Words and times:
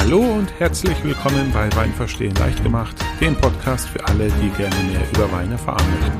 Hallo 0.00 0.20
und 0.22 0.50
herzlich 0.58 1.04
willkommen 1.04 1.52
bei 1.52 1.70
Wein 1.76 1.92
verstehen 1.92 2.34
leicht 2.36 2.62
gemacht, 2.62 2.96
dem 3.20 3.36
Podcast 3.36 3.86
für 3.86 4.02
alle, 4.06 4.30
die 4.30 4.48
gerne 4.56 4.74
mehr 4.84 5.06
über 5.10 5.30
Wein 5.30 5.52
erfahren 5.52 5.86
möchten. 6.00 6.18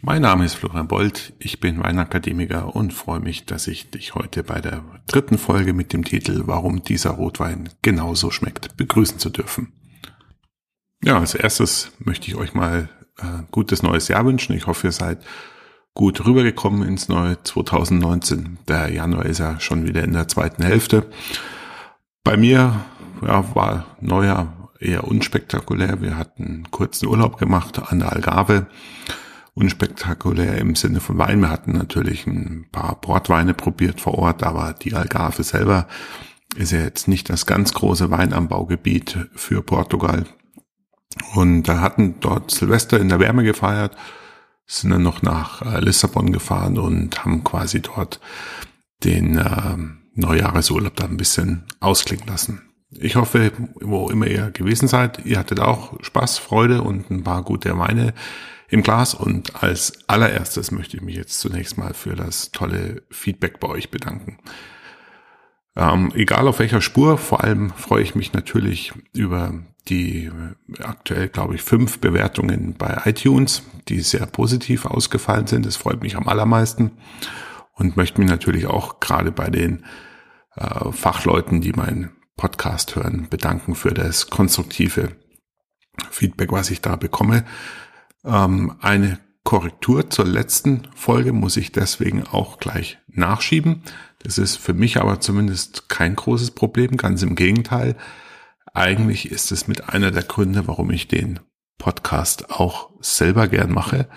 Mein 0.00 0.22
Name 0.22 0.44
ist 0.44 0.54
Florian 0.54 0.86
Bold, 0.86 1.32
ich 1.40 1.58
bin 1.58 1.82
Weinakademiker 1.82 2.76
und 2.76 2.94
freue 2.94 3.18
mich, 3.18 3.44
dass 3.44 3.66
ich 3.66 3.90
dich 3.90 4.14
heute 4.14 4.44
bei 4.44 4.60
der 4.60 4.84
dritten 5.08 5.36
Folge 5.36 5.72
mit 5.72 5.92
dem 5.92 6.04
Titel 6.04 6.44
Warum 6.46 6.84
dieser 6.84 7.10
Rotwein 7.10 7.70
genauso 7.82 8.30
schmeckt 8.30 8.76
begrüßen 8.76 9.18
zu 9.18 9.28
dürfen. 9.28 9.72
Ja, 11.02 11.18
als 11.18 11.34
erstes 11.34 11.90
möchte 11.98 12.28
ich 12.28 12.36
euch 12.36 12.54
mal 12.54 12.88
äh, 13.18 13.42
gutes 13.50 13.82
neues 13.82 14.06
Jahr 14.06 14.24
wünschen. 14.24 14.54
Ich 14.54 14.68
hoffe, 14.68 14.86
ihr 14.86 14.92
seid 14.92 15.24
gut 15.98 16.24
rübergekommen 16.24 16.88
ins 16.88 17.08
neue 17.08 17.42
2019. 17.42 18.58
Der 18.68 18.92
Januar 18.92 19.26
ist 19.26 19.40
ja 19.40 19.58
schon 19.58 19.84
wieder 19.84 20.04
in 20.04 20.12
der 20.12 20.28
zweiten 20.28 20.62
Hälfte. 20.62 21.10
Bei 22.28 22.36
mir 22.36 22.84
ja, 23.22 23.54
war 23.54 23.86
Neujahr 24.02 24.70
eher 24.78 25.04
unspektakulär. 25.04 26.02
Wir 26.02 26.18
hatten 26.18 26.64
kurzen 26.70 27.08
Urlaub 27.08 27.38
gemacht 27.38 27.80
an 27.90 28.00
der 28.00 28.12
Algarve. 28.12 28.66
Unspektakulär 29.54 30.58
im 30.58 30.76
Sinne 30.76 31.00
von 31.00 31.16
Wein. 31.16 31.40
Wir 31.40 31.48
hatten 31.48 31.72
natürlich 31.72 32.26
ein 32.26 32.66
paar 32.70 33.00
Portweine 33.00 33.54
probiert 33.54 34.02
vor 34.02 34.18
Ort, 34.18 34.42
aber 34.42 34.74
die 34.74 34.92
Algarve 34.92 35.42
selber 35.42 35.88
ist 36.54 36.72
ja 36.72 36.80
jetzt 36.80 37.08
nicht 37.08 37.30
das 37.30 37.46
ganz 37.46 37.72
große 37.72 38.10
Weinanbaugebiet 38.10 39.30
für 39.34 39.62
Portugal. 39.62 40.26
Und 41.34 41.62
da 41.62 41.80
hatten 41.80 42.16
dort 42.20 42.50
Silvester 42.50 43.00
in 43.00 43.08
der 43.08 43.20
Wärme 43.20 43.42
gefeiert 43.42 43.96
sind 44.66 44.90
dann 44.90 45.02
noch 45.02 45.22
nach 45.22 45.62
äh, 45.62 45.80
Lissabon 45.80 46.30
gefahren 46.30 46.78
und 46.78 47.24
haben 47.24 47.42
quasi 47.42 47.80
dort 47.80 48.20
den 49.02 49.38
äh, 49.38 49.76
Neujahresurlaub 50.18 50.96
da 50.96 51.04
ein 51.04 51.16
bisschen 51.16 51.64
ausklingen 51.80 52.26
lassen. 52.26 52.62
Ich 52.90 53.16
hoffe, 53.16 53.52
wo 53.80 54.08
immer 54.10 54.26
ihr 54.26 54.50
gewesen 54.50 54.88
seid, 54.88 55.24
ihr 55.24 55.38
hattet 55.38 55.60
auch 55.60 56.02
Spaß, 56.02 56.38
Freude 56.38 56.82
und 56.82 57.10
ein 57.10 57.22
paar 57.22 57.42
gute 57.42 57.78
Weine 57.78 58.14
im 58.68 58.82
Glas. 58.82 59.14
Und 59.14 59.62
als 59.62 60.08
allererstes 60.08 60.70
möchte 60.70 60.96
ich 60.96 61.02
mich 61.02 61.16
jetzt 61.16 61.38
zunächst 61.40 61.76
mal 61.78 61.94
für 61.94 62.16
das 62.16 62.50
tolle 62.50 63.02
Feedback 63.10 63.60
bei 63.60 63.68
euch 63.68 63.90
bedanken. 63.90 64.38
Ähm, 65.76 66.12
egal 66.14 66.48
auf 66.48 66.58
welcher 66.58 66.80
Spur, 66.80 67.18
vor 67.18 67.44
allem 67.44 67.70
freue 67.70 68.02
ich 68.02 68.14
mich 68.14 68.32
natürlich 68.32 68.92
über 69.12 69.54
die 69.88 70.24
äh, 70.24 70.82
aktuell, 70.82 71.28
glaube 71.28 71.54
ich, 71.54 71.62
fünf 71.62 72.00
Bewertungen 72.00 72.74
bei 72.76 73.02
iTunes, 73.04 73.62
die 73.88 74.00
sehr 74.00 74.26
positiv 74.26 74.86
ausgefallen 74.86 75.46
sind. 75.46 75.66
Das 75.66 75.76
freut 75.76 76.02
mich 76.02 76.16
am 76.16 76.26
allermeisten 76.26 76.92
und 77.74 77.96
möchte 77.96 78.20
mich 78.20 78.28
natürlich 78.28 78.66
auch 78.66 78.98
gerade 78.98 79.30
bei 79.30 79.50
den 79.50 79.84
äh, 80.58 80.92
Fachleuten, 80.92 81.60
die 81.60 81.72
meinen 81.72 82.10
Podcast 82.36 82.96
hören, 82.96 83.28
bedanken 83.28 83.74
für 83.74 83.94
das 83.94 84.30
konstruktive 84.30 85.16
Feedback, 86.10 86.52
was 86.52 86.70
ich 86.70 86.80
da 86.80 86.96
bekomme. 86.96 87.44
Ähm, 88.24 88.76
eine 88.80 89.18
Korrektur 89.44 90.10
zur 90.10 90.26
letzten 90.26 90.82
Folge 90.94 91.32
muss 91.32 91.56
ich 91.56 91.72
deswegen 91.72 92.24
auch 92.24 92.58
gleich 92.58 92.98
nachschieben. 93.08 93.82
Das 94.20 94.36
ist 94.36 94.56
für 94.56 94.74
mich 94.74 95.00
aber 95.00 95.20
zumindest 95.20 95.88
kein 95.88 96.16
großes 96.16 96.50
Problem, 96.50 96.96
ganz 96.96 97.22
im 97.22 97.34
Gegenteil. 97.34 97.96
Eigentlich 98.74 99.30
ist 99.30 99.50
es 99.50 99.66
mit 99.66 99.88
einer 99.88 100.10
der 100.10 100.24
Gründe, 100.24 100.66
warum 100.66 100.90
ich 100.90 101.08
den 101.08 101.40
Podcast 101.78 102.50
auch 102.50 102.90
selber 103.00 103.48
gern 103.48 103.72
mache, 103.72 104.08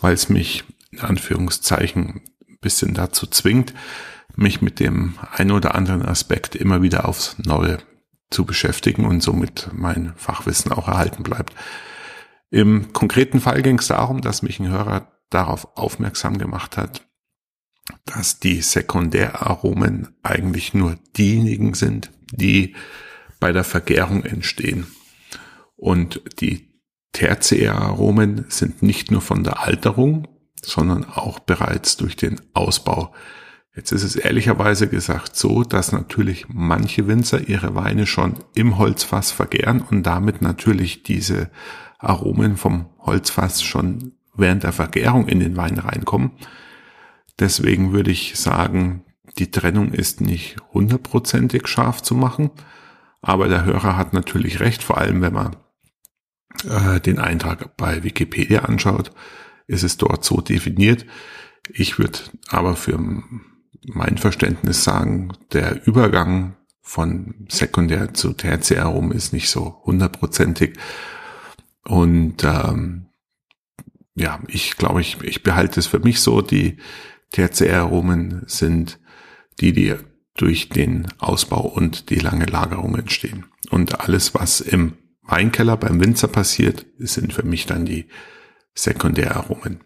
weil 0.00 0.14
es 0.14 0.28
mich 0.28 0.64
in 0.90 1.00
Anführungszeichen 1.00 2.22
ein 2.48 2.58
bisschen 2.60 2.94
dazu 2.94 3.26
zwingt, 3.26 3.74
mich 4.36 4.62
mit 4.62 4.80
dem 4.80 5.14
ein 5.32 5.50
oder 5.50 5.74
anderen 5.74 6.02
Aspekt 6.02 6.54
immer 6.54 6.82
wieder 6.82 7.08
aufs 7.08 7.36
Neue 7.38 7.78
zu 8.30 8.44
beschäftigen 8.44 9.04
und 9.04 9.22
somit 9.22 9.70
mein 9.72 10.12
Fachwissen 10.16 10.72
auch 10.72 10.88
erhalten 10.88 11.22
bleibt. 11.22 11.54
Im 12.50 12.92
konkreten 12.92 13.40
Fall 13.40 13.62
ging 13.62 13.78
es 13.78 13.88
darum, 13.88 14.20
dass 14.20 14.42
mich 14.42 14.60
ein 14.60 14.68
Hörer 14.68 15.12
darauf 15.30 15.76
aufmerksam 15.76 16.38
gemacht 16.38 16.76
hat, 16.76 17.06
dass 18.04 18.38
die 18.38 18.62
Sekundäraromen 18.62 20.16
eigentlich 20.22 20.74
nur 20.74 20.96
diejenigen 21.16 21.74
sind, 21.74 22.10
die 22.32 22.74
bei 23.40 23.52
der 23.52 23.64
Vergärung 23.64 24.24
entstehen. 24.24 24.86
Und 25.76 26.22
die 26.40 26.80
Tertiäraromen 27.12 28.46
sind 28.48 28.82
nicht 28.82 29.10
nur 29.10 29.20
von 29.20 29.44
der 29.44 29.60
Alterung, 29.60 30.28
sondern 30.62 31.04
auch 31.04 31.38
bereits 31.38 31.96
durch 31.96 32.16
den 32.16 32.40
Ausbau. 32.54 33.14
Jetzt 33.76 33.92
ist 33.92 34.04
es 34.04 34.16
ehrlicherweise 34.16 34.88
gesagt 34.88 35.36
so, 35.36 35.62
dass 35.62 35.92
natürlich 35.92 36.46
manche 36.48 37.06
Winzer 37.06 37.46
ihre 37.46 37.74
Weine 37.74 38.06
schon 38.06 38.36
im 38.54 38.78
Holzfass 38.78 39.30
vergären 39.32 39.82
und 39.82 40.04
damit 40.04 40.40
natürlich 40.40 41.02
diese 41.02 41.50
Aromen 41.98 42.56
vom 42.56 42.86
Holzfass 42.98 43.62
schon 43.62 44.12
während 44.34 44.62
der 44.62 44.72
Vergärung 44.72 45.28
in 45.28 45.40
den 45.40 45.58
Wein 45.58 45.78
reinkommen. 45.78 46.30
Deswegen 47.38 47.92
würde 47.92 48.10
ich 48.10 48.38
sagen, 48.38 49.04
die 49.38 49.50
Trennung 49.50 49.92
ist 49.92 50.22
nicht 50.22 50.56
hundertprozentig 50.72 51.68
scharf 51.68 52.00
zu 52.00 52.14
machen, 52.14 52.50
aber 53.20 53.48
der 53.48 53.66
Hörer 53.66 53.98
hat 53.98 54.14
natürlich 54.14 54.60
recht, 54.60 54.82
vor 54.82 54.96
allem 54.96 55.20
wenn 55.20 55.34
man 55.34 55.56
äh, 56.66 56.98
den 57.00 57.18
Eintrag 57.18 57.76
bei 57.76 58.02
Wikipedia 58.04 58.60
anschaut, 58.60 59.10
ist 59.66 59.82
es 59.82 59.98
dort 59.98 60.24
so 60.24 60.40
definiert. 60.40 61.04
Ich 61.68 61.98
würde 61.98 62.20
aber 62.48 62.74
für 62.74 62.98
mein 63.84 64.18
Verständnis 64.18 64.84
sagen, 64.84 65.32
der 65.52 65.86
Übergang 65.86 66.56
von 66.82 67.46
Sekundär 67.48 68.14
zu 68.14 68.32
Tertiär 68.32 68.84
herum 68.84 69.12
ist 69.12 69.32
nicht 69.32 69.48
so 69.50 69.82
hundertprozentig. 69.84 70.76
Und 71.84 72.44
ähm, 72.44 73.06
ja, 74.14 74.40
ich 74.48 74.76
glaube, 74.76 75.00
ich, 75.00 75.20
ich 75.22 75.42
behalte 75.42 75.80
es 75.80 75.86
für 75.86 75.98
mich 75.98 76.20
so, 76.20 76.42
die 76.42 76.78
Tertiäraromen 77.32 78.44
sind 78.46 78.98
die, 79.60 79.72
die 79.72 79.94
durch 80.36 80.68
den 80.68 81.08
Ausbau 81.18 81.62
und 81.62 82.10
die 82.10 82.18
lange 82.18 82.46
Lagerung 82.46 82.96
entstehen. 82.96 83.46
Und 83.70 84.00
alles, 84.00 84.34
was 84.34 84.60
im 84.60 84.94
Weinkeller 85.22 85.76
beim 85.76 86.00
Winzer 86.00 86.28
passiert, 86.28 86.86
sind 86.98 87.32
für 87.32 87.42
mich 87.42 87.66
dann 87.66 87.84
die 87.84 88.06
Sekundäraromen. 88.74 89.80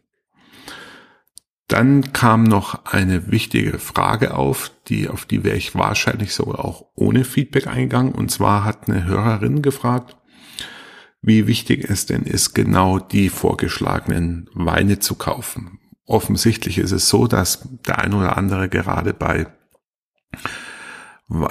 Dann 1.70 2.12
kam 2.12 2.44
noch 2.44 2.84
eine 2.84 3.30
wichtige 3.30 3.78
Frage 3.78 4.34
auf, 4.34 4.70
die, 4.88 5.08
auf 5.08 5.24
die 5.24 5.44
wäre 5.44 5.56
ich 5.56 5.74
wahrscheinlich 5.74 6.34
sogar 6.34 6.64
auch 6.64 6.84
ohne 6.94 7.24
Feedback 7.24 7.66
eingegangen. 7.66 8.12
Und 8.12 8.30
zwar 8.30 8.64
hat 8.64 8.88
eine 8.88 9.04
Hörerin 9.04 9.62
gefragt, 9.62 10.16
wie 11.22 11.46
wichtig 11.46 11.88
es 11.88 12.06
denn 12.06 12.22
ist, 12.22 12.54
genau 12.54 12.98
die 12.98 13.28
vorgeschlagenen 13.28 14.48
Weine 14.52 14.98
zu 14.98 15.14
kaufen 15.14 15.80
offensichtlich 16.10 16.78
ist 16.78 16.90
es 16.90 17.08
so, 17.08 17.26
dass 17.26 17.68
der 17.86 18.00
ein 18.00 18.12
oder 18.12 18.36
andere 18.36 18.68
gerade 18.68 19.14
bei 19.14 19.46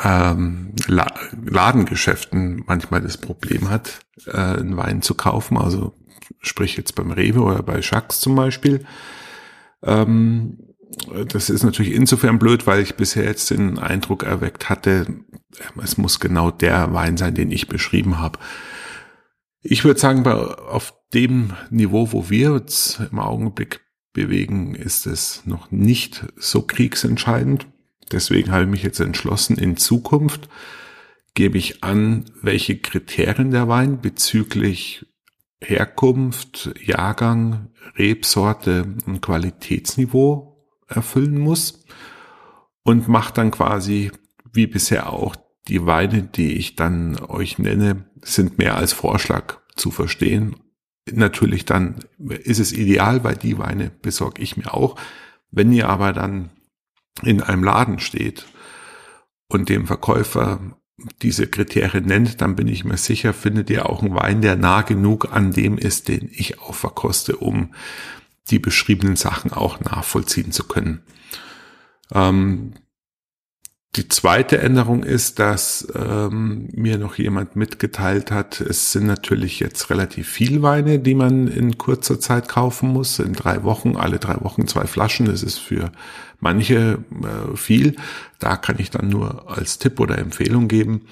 ähm, 0.04 0.74
Ladengeschäften 0.88 2.64
manchmal 2.68 3.02
das 3.02 3.18
Problem 3.18 3.70
hat, 3.70 4.02
äh, 4.26 4.38
einen 4.38 4.76
Wein 4.76 5.02
zu 5.02 5.16
kaufen. 5.16 5.58
Also 5.58 5.94
sprich 6.42 6.76
jetzt 6.76 6.96
beim 6.96 7.12
Rewe 7.12 7.42
oder 7.42 7.64
bei 7.64 7.82
Schacks 7.82 8.20
zum 8.20 8.36
Beispiel. 8.36 8.86
Ähm, 9.84 10.58
das 11.28 11.50
ist 11.50 11.64
natürlich 11.64 11.94
insofern 11.94 12.40
blöd, 12.40 12.68
weil 12.68 12.82
ich 12.82 12.96
bisher 12.96 13.24
jetzt 13.24 13.52
den 13.52 13.78
Eindruck 13.80 14.24
erweckt 14.24 14.70
hatte, 14.70 15.06
es 15.82 15.98
muss 15.98 16.20
genau 16.20 16.52
der 16.52 16.94
Wein 16.94 17.18
sein, 17.18 17.36
den 17.36 17.52
ich 17.52 17.68
beschrieben 17.68 18.20
habe. 18.20 18.40
Ich 19.62 19.84
würde 19.84 20.00
sagen, 20.00 20.24
bei, 20.24 20.34
auf 20.34 20.94
dem 21.14 21.54
Niveau, 21.70 22.12
wo 22.12 22.30
wir 22.30 22.54
jetzt 22.54 23.00
im 23.12 23.20
Augenblick 23.20 23.82
bewegen, 24.14 24.76
ist 24.76 25.06
es 25.06 25.44
noch 25.46 25.72
nicht 25.72 26.26
so 26.38 26.62
kriegsentscheidend. 26.62 27.68
Deswegen 28.12 28.52
habe 28.52 28.64
ich 28.64 28.70
mich 28.70 28.84
jetzt 28.84 29.00
entschlossen, 29.00 29.58
in 29.58 29.78
Zukunft 29.78 30.50
gebe 31.36 31.58
ich 31.58 31.84
an, 31.84 32.26
welche 32.42 32.78
Kriterien 32.78 33.52
der 33.52 33.68
Wein 33.68 34.02
bezüglich 34.02 35.06
Herkunft, 35.62 36.74
Jahrgang, 36.82 37.70
Rebsorte 37.98 38.96
und 39.06 39.22
Qualitätsniveau 39.22 40.66
erfüllen 40.88 41.38
muss 41.38 41.84
und 42.84 43.08
mache 43.08 43.34
dann 43.34 43.52
quasi 43.52 44.12
wie 44.52 44.68
bisher 44.68 45.12
auch 45.12 45.36
die 45.68 45.86
Weine, 45.86 46.24
die 46.24 46.54
ich 46.54 46.76
dann 46.76 47.20
euch 47.20 47.60
nenne, 47.60 48.06
sind 48.22 48.58
mehr 48.58 48.76
als 48.76 48.94
Vorschlag 48.94 49.60
zu 49.76 49.92
verstehen 49.92 50.56
natürlich 51.14 51.66
dann 51.66 51.96
ist 52.18 52.60
es 52.60 52.72
ideal, 52.72 53.24
weil 53.24 53.36
die 53.36 53.58
Weine 53.58 53.90
besorge 53.90 54.42
ich 54.42 54.58
mir 54.58 54.74
auch. 54.74 54.96
Wenn 55.52 55.72
ihr 55.72 55.90
aber 55.90 56.14
dann 56.14 56.52
in 57.24 57.42
einem 57.42 57.64
Laden 57.64 58.00
steht 58.00 58.46
und 59.48 59.70
dem 59.70 59.88
Verkäufer 59.88 60.78
diese 61.22 61.48
Kriterien 61.48 62.06
nennt, 62.06 62.42
dann 62.42 62.56
bin 62.56 62.68
ich 62.68 62.84
mir 62.86 62.98
sicher, 62.98 63.34
findet 63.34 63.70
ihr 63.70 63.90
auch 63.90 64.02
einen 64.02 64.16
Wein, 64.16 64.42
der 64.42 64.56
nah 64.56 64.82
genug 64.82 65.32
an 65.32 65.52
dem 65.52 65.78
ist, 65.78 66.08
den 66.08 66.30
ich 66.32 66.60
auch 66.60 66.76
verkoste, 66.76 67.38
um 67.38 67.74
die 68.50 68.60
beschriebenen 68.60 69.16
Sachen 69.16 69.52
auch 69.54 69.80
nachvollziehen 69.80 70.52
zu 70.52 70.64
können. 70.64 71.02
Ähm, 72.14 72.74
Die 73.96 74.08
zweite 74.08 74.60
Änderung 74.60 75.04
ist, 75.04 75.40
dass 75.40 75.88
ähm, 75.96 76.70
mir 76.74 77.00
noch 77.00 77.18
jemand 77.18 77.56
mitgeteilt 77.56 78.30
hat, 78.30 78.62
es 78.62 78.92
sind 78.92 79.08
natürlich 79.08 79.60
jetzt 79.60 79.90
relativ 79.90 80.30
viel 80.30 80.62
Weine, 80.62 81.00
die 81.00 81.16
man 81.16 81.48
in 81.48 81.80
kurzer 81.80 82.20
Zeit 82.20 82.48
kaufen 82.48 82.90
muss. 82.90 83.18
In 83.18 83.34
drei 83.34 83.64
Wochen, 83.64 83.96
alle 83.96 84.20
drei 84.20 84.40
Wochen 84.42 84.68
zwei 84.68 84.86
Flaschen. 84.86 85.26
Das 85.26 85.42
ist 85.42 85.58
für 85.58 85.92
manche 86.40 87.04
äh, 87.24 87.56
viel. 87.56 87.96
Da 88.40 88.58
kann 88.58 88.78
ich 88.80 88.92
dann 88.92 89.10
nur 89.10 89.50
als 89.50 89.80
Tipp 89.80 90.00
oder 90.00 90.18
Empfehlung 90.18 90.68
geben. 90.68 91.06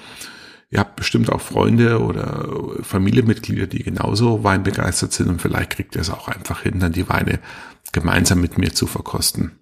Ihr 0.70 0.80
habt 0.80 0.98
bestimmt 0.98 1.32
auch 1.32 1.40
Freunde 1.40 2.02
oder 2.02 2.50
Familienmitglieder, 2.82 3.68
die 3.68 3.84
genauso 3.84 4.44
weinbegeistert 4.44 5.14
sind 5.14 5.30
und 5.30 5.42
vielleicht 5.42 5.70
kriegt 5.70 5.96
ihr 5.96 6.02
es 6.02 6.10
auch 6.10 6.28
einfach 6.28 6.64
hin, 6.64 6.80
dann 6.80 6.92
die 6.92 7.08
Weine 7.08 7.40
gemeinsam 7.94 8.42
mit 8.42 8.58
mir 8.58 8.74
zu 8.74 8.86
verkosten. 8.86 9.60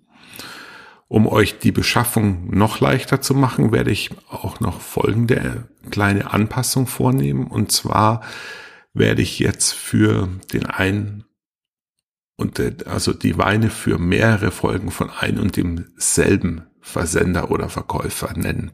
Um 1.08 1.28
euch 1.28 1.60
die 1.60 1.72
Beschaffung 1.72 2.50
noch 2.50 2.80
leichter 2.80 3.22
zu 3.22 3.36
machen, 3.36 3.72
werde 3.72 3.92
ich 3.92 4.10
auch 4.30 4.60
noch 4.60 4.82
folgende 4.82 5.70
kleine 5.92 6.34
Anpassung 6.34 6.88
vornehmen. 6.88 7.46
Und 7.46 7.72
zwar 7.72 8.22
werde 8.94 9.22
ich 9.22 9.38
jetzt 9.38 9.74
für 9.74 10.28
den 10.52 10.66
einen 10.66 11.26
und 12.38 12.88
also 12.88 13.14
die 13.14 13.38
Weine 13.38 13.70
für 13.70 13.98
mehrere 13.98 14.52
Folgen 14.52 14.92
von 14.92 15.10
ein 15.10 15.40
und 15.40 15.56
demselben 15.56 16.64
Versender 16.82 17.50
oder 17.50 17.70
Verkäufer 17.70 18.34
nennen. 18.34 18.72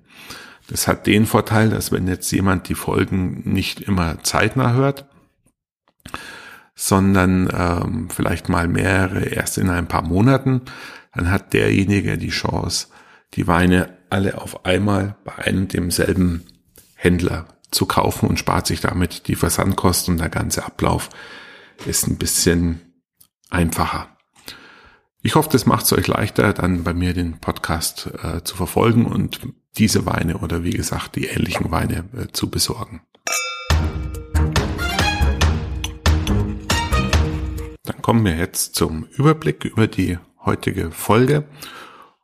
Das 0.67 0.87
hat 0.87 1.07
den 1.07 1.25
Vorteil, 1.25 1.69
dass 1.69 1.91
wenn 1.91 2.07
jetzt 2.07 2.31
jemand 2.31 2.69
die 2.69 2.75
Folgen 2.75 3.41
nicht 3.45 3.81
immer 3.81 4.23
zeitnah 4.23 4.73
hört, 4.73 5.07
sondern 6.75 7.49
ähm, 7.53 8.09
vielleicht 8.09 8.49
mal 8.49 8.67
mehrere 8.67 9.25
erst 9.25 9.57
in 9.57 9.69
ein 9.69 9.87
paar 9.87 10.01
Monaten, 10.01 10.61
dann 11.13 11.29
hat 11.29 11.53
derjenige 11.53 12.17
die 12.17 12.29
Chance, 12.29 12.87
die 13.33 13.47
Weine 13.47 13.97
alle 14.09 14.41
auf 14.41 14.65
einmal 14.65 15.15
bei 15.23 15.35
einem 15.35 15.67
demselben 15.67 16.43
Händler 16.95 17.47
zu 17.71 17.85
kaufen 17.85 18.27
und 18.27 18.39
spart 18.39 18.67
sich 18.67 18.81
damit 18.81 19.27
die 19.27 19.35
Versandkosten 19.35 20.17
der 20.17 20.29
ganze 20.29 20.65
Ablauf 20.65 21.09
ist 21.85 22.07
ein 22.07 22.17
bisschen 22.17 22.90
einfacher. 23.51 24.07
Ich 25.21 25.35
hoffe, 25.35 25.49
das 25.51 25.67
macht 25.67 25.85
es 25.85 25.93
euch 25.93 26.07
leichter, 26.07 26.51
dann 26.53 26.83
bei 26.83 26.93
mir 26.93 27.13
den 27.13 27.39
Podcast 27.39 28.09
äh, 28.23 28.43
zu 28.43 28.55
verfolgen 28.55 29.05
und 29.05 29.41
diese 29.77 30.05
Weine 30.05 30.39
oder 30.39 30.63
wie 30.63 30.71
gesagt 30.71 31.15
die 31.15 31.27
ähnlichen 31.27 31.69
Weine 31.69 32.05
äh, 32.17 32.31
zu 32.31 32.49
besorgen. 32.49 33.01
Dann 37.83 38.01
kommen 38.01 38.25
wir 38.25 38.35
jetzt 38.35 38.75
zum 38.75 39.05
Überblick 39.15 39.65
über 39.65 39.87
die 39.87 40.17
heutige 40.43 40.91
Folge. 40.91 41.45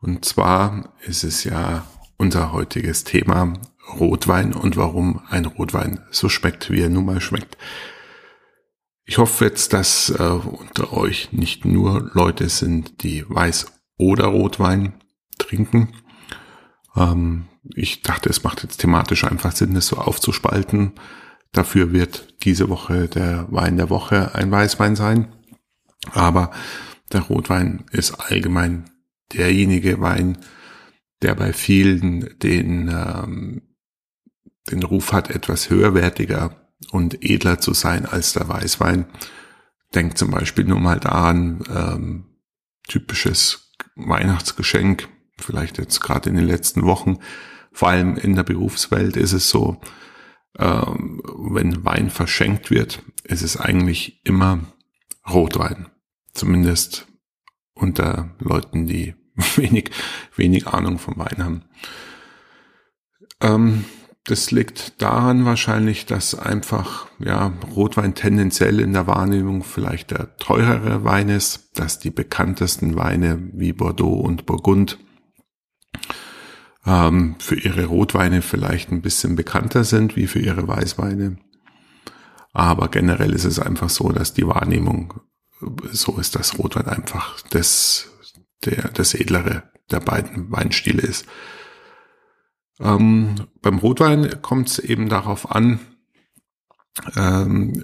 Und 0.02 0.26
zwar 0.26 0.94
ist 1.06 1.24
es 1.24 1.44
ja 1.44 1.86
unser 2.18 2.52
heutiges 2.52 3.04
Thema 3.04 3.54
Rotwein 4.00 4.54
und 4.54 4.76
warum 4.76 5.22
ein 5.30 5.46
Rotwein 5.46 6.00
so 6.12 6.30
schmeckt, 6.30 6.70
wie 6.72 6.82
er 6.82 6.90
nun 6.90 7.06
mal 7.06 7.22
schmeckt. 7.22 7.58
Ich 9.10 9.18
hoffe 9.18 9.46
jetzt, 9.46 9.72
dass 9.72 10.10
äh, 10.10 10.22
unter 10.22 10.92
euch 10.92 11.32
nicht 11.32 11.64
nur 11.64 12.12
Leute 12.14 12.50
sind, 12.50 13.04
die 13.04 13.24
Weiß- 13.24 13.68
oder 13.98 14.26
Rotwein 14.26 15.02
trinken. 15.38 15.94
Ähm, 16.94 17.48
ich 17.74 18.02
dachte, 18.02 18.30
es 18.30 18.44
macht 18.44 18.64
jetzt 18.64 18.80
thematisch 18.82 19.24
einfach 19.24 19.54
Sinn, 19.54 19.74
das 19.74 19.88
so 19.88 19.96
aufzuspalten. 19.96 20.92
Dafür 21.54 21.94
wird 21.94 22.36
diese 22.44 22.68
Woche 22.68 23.08
der 23.08 23.48
Wein 23.50 23.78
der 23.78 23.90
Woche 23.90 24.36
ein 24.36 24.52
Weißwein 24.52 24.98
sein. 24.98 25.34
Aber 26.12 26.52
der 27.14 27.22
Rotwein 27.22 27.86
ist 27.92 28.12
allgemein 28.12 28.90
derjenige 29.34 30.02
Wein, 30.02 30.38
der 31.22 31.34
bei 31.34 31.54
vielen 31.54 32.38
den, 32.40 32.90
ähm, 32.90 33.62
den 34.70 34.84
Ruf 34.84 35.14
hat, 35.14 35.30
etwas 35.30 35.70
höherwertiger 35.70 36.67
und 36.92 37.24
edler 37.24 37.60
zu 37.60 37.74
sein 37.74 38.06
als 38.06 38.34
der 38.34 38.48
Weißwein. 38.48 39.06
Denkt 39.96 40.18
zum 40.18 40.32
Beispiel 40.32 40.66
nur 40.66 40.80
mal 40.80 41.00
daran, 41.00 41.64
ähm, 41.74 42.26
typisches 42.88 43.74
Weihnachtsgeschenk, 43.96 45.08
vielleicht 45.38 45.78
jetzt 45.78 46.02
gerade 46.02 46.30
in 46.30 46.36
den 46.36 46.48
letzten 46.48 46.84
Wochen, 46.84 47.20
vor 47.72 47.90
allem 47.90 48.18
in 48.18 48.36
der 48.36 48.44
Berufswelt 48.44 49.18
ist 49.18 49.34
es 49.34 49.50
so, 49.50 49.80
ähm, 50.58 51.22
wenn 51.38 51.86
Wein 51.86 52.10
verschenkt 52.10 52.72
wird, 52.72 53.04
ist 53.24 53.44
es 53.44 53.58
eigentlich 53.58 54.22
immer 54.24 54.60
Rotwein 55.30 55.88
zumindest 56.38 57.08
unter 57.74 58.36
Leuten, 58.40 58.88
die 58.88 59.16
wenig, 59.56 59.92
wenig 60.36 60.68
Ahnung 60.68 61.00
vom 61.00 61.18
Wein 61.18 61.44
haben. 61.44 61.66
Ähm, 63.42 63.86
das 64.28 64.52
liegt 64.52 65.02
daran 65.02 65.46
wahrscheinlich, 65.46 66.06
dass 66.06 66.36
einfach, 66.36 67.08
ja, 67.18 67.54
Rotwein 67.76 68.14
tendenziell 68.14 68.82
in 68.82 68.92
der 68.92 69.08
Wahrnehmung 69.08 69.64
vielleicht 69.64 70.12
der 70.12 70.36
teurere 70.38 71.06
Wein 71.06 71.30
ist, 71.30 71.72
dass 71.80 71.98
die 72.00 72.10
bekanntesten 72.10 72.96
Weine 72.96 73.40
wie 73.54 73.72
Bordeaux 73.72 74.20
und 74.20 74.46
Burgund 74.46 75.00
ähm, 76.86 77.36
für 77.40 77.56
ihre 77.56 77.86
Rotweine 77.86 78.42
vielleicht 78.42 78.92
ein 78.92 79.02
bisschen 79.02 79.38
bekannter 79.38 79.86
sind 79.86 80.18
wie 80.18 80.28
für 80.28 80.40
ihre 80.40 80.68
Weißweine. 80.68 81.38
Aber 82.52 82.90
generell 82.90 83.34
ist 83.34 83.46
es 83.46 83.60
einfach 83.60 83.90
so, 83.90 84.12
dass 84.12 84.34
die 84.34 84.48
Wahrnehmung 84.48 85.22
so 85.92 86.18
ist 86.18 86.36
das 86.36 86.60
Rotwein 86.60 86.88
einfach 86.88 87.40
das, 87.50 88.10
der, 88.66 88.90
das 88.90 89.14
edlere 89.14 89.64
der 89.90 90.02
beiden 90.02 90.52
Weinstile 90.52 91.02
ist. 91.02 91.26
Ähm, 92.80 93.36
beim 93.62 93.80
Rotwein 93.80 94.42
kommt 94.42 94.70
es 94.70 94.80
eben 94.80 95.10
darauf 95.10 95.52
an, 95.52 95.80
ähm, 97.16 97.84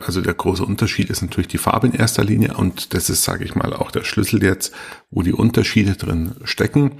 also 0.00 0.20
der 0.20 0.34
große 0.34 0.64
Unterschied 0.64 1.10
ist 1.10 1.22
natürlich 1.22 1.48
die 1.48 1.58
Farbe 1.58 1.86
in 1.86 1.92
erster 1.92 2.24
Linie 2.24 2.54
und 2.56 2.94
das 2.94 3.10
ist, 3.10 3.24
sage 3.24 3.44
ich 3.44 3.54
mal, 3.54 3.72
auch 3.72 3.90
der 3.90 4.04
Schlüssel 4.04 4.42
jetzt, 4.42 4.74
wo 5.10 5.22
die 5.22 5.32
Unterschiede 5.32 5.94
drin 5.94 6.34
stecken. 6.44 6.92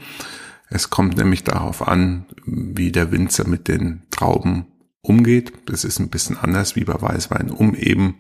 Es 0.69 0.91
kommt 0.91 1.17
nämlich 1.17 1.45
darauf 1.45 1.87
an, 1.87 2.27
wie 2.45 2.93
der 2.93 3.11
Winzer 3.11 3.47
mit 3.47 3.69
den 3.69 4.03
Trauben 4.11 4.67
umgeht. 5.03 5.53
Das 5.67 5.85
ist 5.85 5.99
ein 5.99 6.09
bisschen 6.09 6.39
anders 6.39 6.77
wie 6.77 6.85
bei 6.85 7.01
Weißwein, 7.01 7.51
um 7.51 7.75
eben 7.75 8.17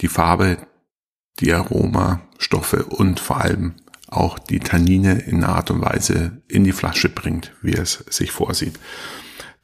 die 0.00 0.08
Farbe, 0.08 0.58
die 1.38 1.52
Aromastoffe 1.52 2.84
und 2.84 3.20
vor 3.20 3.40
allem 3.40 3.74
auch 4.10 4.38
die 4.38 4.60
Tannine 4.60 5.20
in 5.20 5.44
einer 5.44 5.54
Art 5.54 5.70
und 5.70 5.80
Weise 5.80 6.42
in 6.48 6.64
die 6.64 6.72
Flasche 6.72 7.08
bringt, 7.08 7.52
wie 7.62 7.74
es 7.74 8.04
sich 8.10 8.32
vorsieht. 8.32 8.78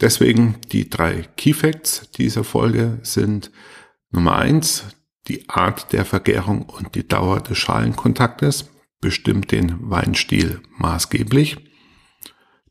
Deswegen 0.00 0.56
die 0.72 0.90
drei 0.90 1.22
Key 1.36 1.54
Facts 1.54 2.10
dieser 2.16 2.44
Folge 2.44 2.98
sind 3.02 3.50
Nummer 4.10 4.36
eins, 4.36 4.84
die 5.28 5.48
Art 5.48 5.92
der 5.92 6.04
Vergärung 6.04 6.62
und 6.68 6.94
die 6.94 7.06
Dauer 7.06 7.40
des 7.40 7.58
Schalenkontaktes 7.58 8.70
bestimmt 9.00 9.50
den 9.52 9.90
Weinstil 9.90 10.60
maßgeblich. 10.78 11.56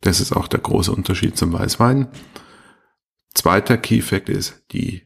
Das 0.02 0.20
ist 0.22 0.34
auch 0.34 0.48
der 0.48 0.60
große 0.60 0.92
Unterschied 0.92 1.38
zum 1.38 1.52
Weißwein. 1.54 2.08
Zweiter 3.34 3.78
Key 3.78 4.02
Fact 4.02 4.30
ist 4.30 4.64
die 4.72 5.05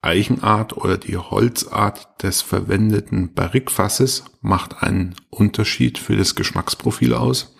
Eichenart 0.00 0.76
oder 0.76 0.96
die 0.96 1.16
Holzart 1.16 2.22
des 2.22 2.40
verwendeten 2.40 3.34
Barrikfasses 3.34 4.24
macht 4.40 4.82
einen 4.82 5.16
Unterschied 5.30 5.98
für 5.98 6.16
das 6.16 6.34
Geschmacksprofil 6.34 7.14
aus. 7.14 7.56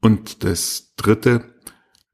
Und 0.00 0.44
das 0.44 0.94
dritte, 0.96 1.54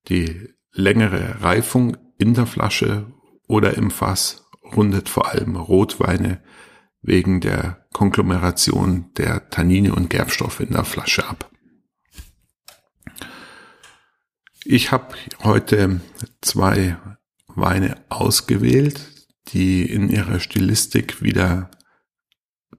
die 0.08 0.48
längere 0.72 1.42
Reifung 1.42 1.96
in 2.18 2.34
der 2.34 2.46
Flasche 2.46 3.12
oder 3.46 3.74
im 3.76 3.90
Fass 3.90 4.46
rundet 4.74 5.08
vor 5.08 5.28
allem 5.28 5.56
Rotweine 5.56 6.42
wegen 7.02 7.40
der 7.40 7.86
Konglomeration 7.92 9.12
der 9.16 9.50
Tannine 9.50 9.94
und 9.94 10.08
Gerbstoffe 10.08 10.60
in 10.60 10.70
der 10.70 10.84
Flasche 10.84 11.28
ab. 11.28 11.50
Ich 14.64 14.92
habe 14.92 15.14
heute 15.42 16.00
zwei 16.40 16.96
Weine 17.48 17.96
ausgewählt, 18.08 19.11
die 19.48 19.84
in 19.84 20.08
ihrer 20.08 20.40
Stilistik 20.40 21.22
wieder 21.22 21.70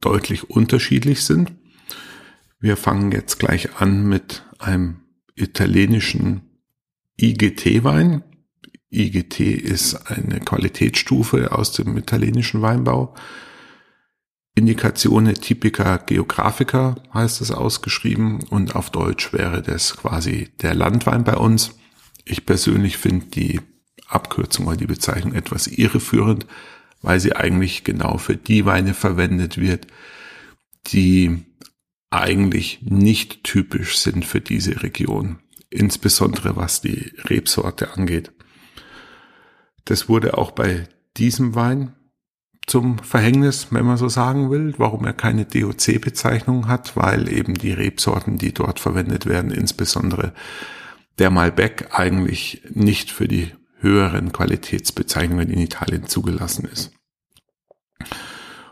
deutlich 0.02 0.50
unterschiedlich 0.50 1.24
sind. 1.24 1.52
Wir 2.60 2.78
fangen 2.78 3.12
jetzt 3.12 3.40
gleich 3.40 3.78
an 3.78 4.08
mit 4.08 4.44
einem 4.60 5.02
italienischen 5.36 6.42
IGT-Wein. 7.18 8.24
IGT 8.92 9.40
ist 9.40 9.96
eine 10.10 10.40
Qualitätsstufe 10.40 11.52
aus 11.52 11.72
dem 11.72 11.98
italienischen 11.98 12.62
Weinbau. 12.62 13.16
Indikatione 14.56 15.34
typica 15.34 15.98
geographica 15.98 16.96
heißt 17.14 17.42
es 17.42 17.50
ausgeschrieben 17.52 18.44
und 18.50 18.76
auf 18.76 18.92
Deutsch 18.92 19.34
wäre 19.34 19.64
das 19.64 19.98
quasi 19.98 20.50
der 20.62 20.76
Landwein 20.76 21.24
bei 21.24 21.36
uns. 21.36 21.76
Ich 22.24 22.46
persönlich 22.46 22.98
finde 22.98 23.26
die 23.26 23.62
Abkürzung 24.14 24.68
oder 24.68 24.78
die 24.78 24.88
Bezeichnung 24.88 25.34
etwas 25.34 25.68
irreführend, 25.68 26.46
weil 27.02 27.20
sie 27.20 27.36
eigentlich 27.36 27.84
genau 27.84 28.18
für 28.18 28.36
die 28.36 28.66
Weine 28.66 28.94
verwendet 28.94 29.58
wird, 29.58 29.88
die 30.88 31.46
eigentlich 32.10 32.82
nicht 32.84 33.44
typisch 33.44 33.98
sind 33.98 34.26
für 34.26 34.42
diese 34.42 34.84
Region, 34.84 35.40
insbesondere 35.70 36.56
was 36.56 36.82
die 36.82 37.12
Rebsorte 37.26 37.94
angeht. 37.94 38.32
Das 39.86 40.08
wurde 40.08 40.38
auch 40.38 40.52
bei 40.52 40.88
diesem 41.18 41.56
Wein 41.56 41.94
zum 42.68 43.00
Verhängnis, 43.00 43.68
wenn 43.72 43.86
man 43.86 43.98
so 43.98 44.08
sagen 44.08 44.50
will, 44.50 44.74
warum 44.78 45.06
er 45.06 45.14
keine 45.14 45.46
DOC-Bezeichnung 45.46 46.68
hat, 46.68 46.96
weil 46.96 47.28
eben 47.28 47.56
die 47.56 47.74
Rebsorten, 47.74 48.38
die 48.38 48.54
dort 48.54 48.80
verwendet 48.80 49.26
werden, 49.26 49.52
insbesondere 49.52 50.34
der 51.20 51.30
Malbec 51.30 51.90
eigentlich 51.92 52.62
nicht 52.74 53.12
für 53.12 53.28
die 53.28 53.52
höheren 53.84 54.32
Qualitätsbezeichnungen 54.32 55.50
in 55.50 55.60
Italien 55.60 56.08
zugelassen 56.08 56.66
ist. 56.66 56.92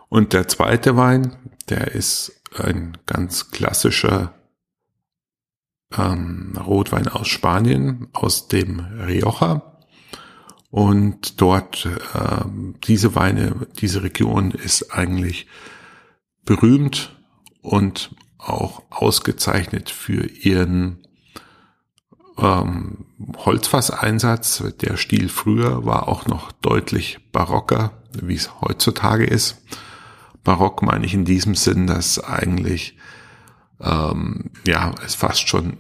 Und 0.10 0.34
der 0.34 0.48
zweite 0.48 0.98
Wein, 0.98 1.36
der 1.70 1.92
ist 1.92 2.42
ein 2.58 2.98
ganz 3.06 3.52
klassischer 3.52 4.34
ähm, 5.98 6.58
Rotwein 6.58 7.08
aus 7.08 7.28
Spanien, 7.28 8.08
aus 8.14 8.48
dem 8.48 8.80
Rioja. 8.80 9.80
Und 10.70 11.42
dort, 11.42 11.86
äh, 11.86 12.46
diese 12.86 13.16
Weine, 13.16 13.68
diese 13.80 14.04
Region 14.04 14.52
ist 14.52 14.92
eigentlich 14.92 15.48
berühmt 16.46 17.16
und 17.62 18.16
auch 18.38 18.84
ausgezeichnet 18.90 19.90
für 19.90 20.26
ihren 20.26 21.06
ähm, 22.38 23.06
Holzfasseinsatz. 23.38 24.64
Der 24.82 24.98
Stil 24.98 25.30
früher 25.30 25.86
war 25.86 26.08
auch 26.08 26.28
noch 26.28 26.52
deutlich 26.52 27.20
barocker, 27.32 27.92
wie 28.22 28.36
es 28.36 28.62
heutzutage 28.62 29.26
ist. 29.26 29.62
Barock 30.44 30.82
meine 30.82 31.06
ich 31.06 31.14
in 31.14 31.26
diesem 31.26 31.56
Sinn, 31.56 31.88
dass 31.88 32.20
eigentlich 32.20 32.98
ähm, 33.80 34.52
ja 34.66 34.94
es 35.06 35.16
fast 35.16 35.48
schon 35.48 35.78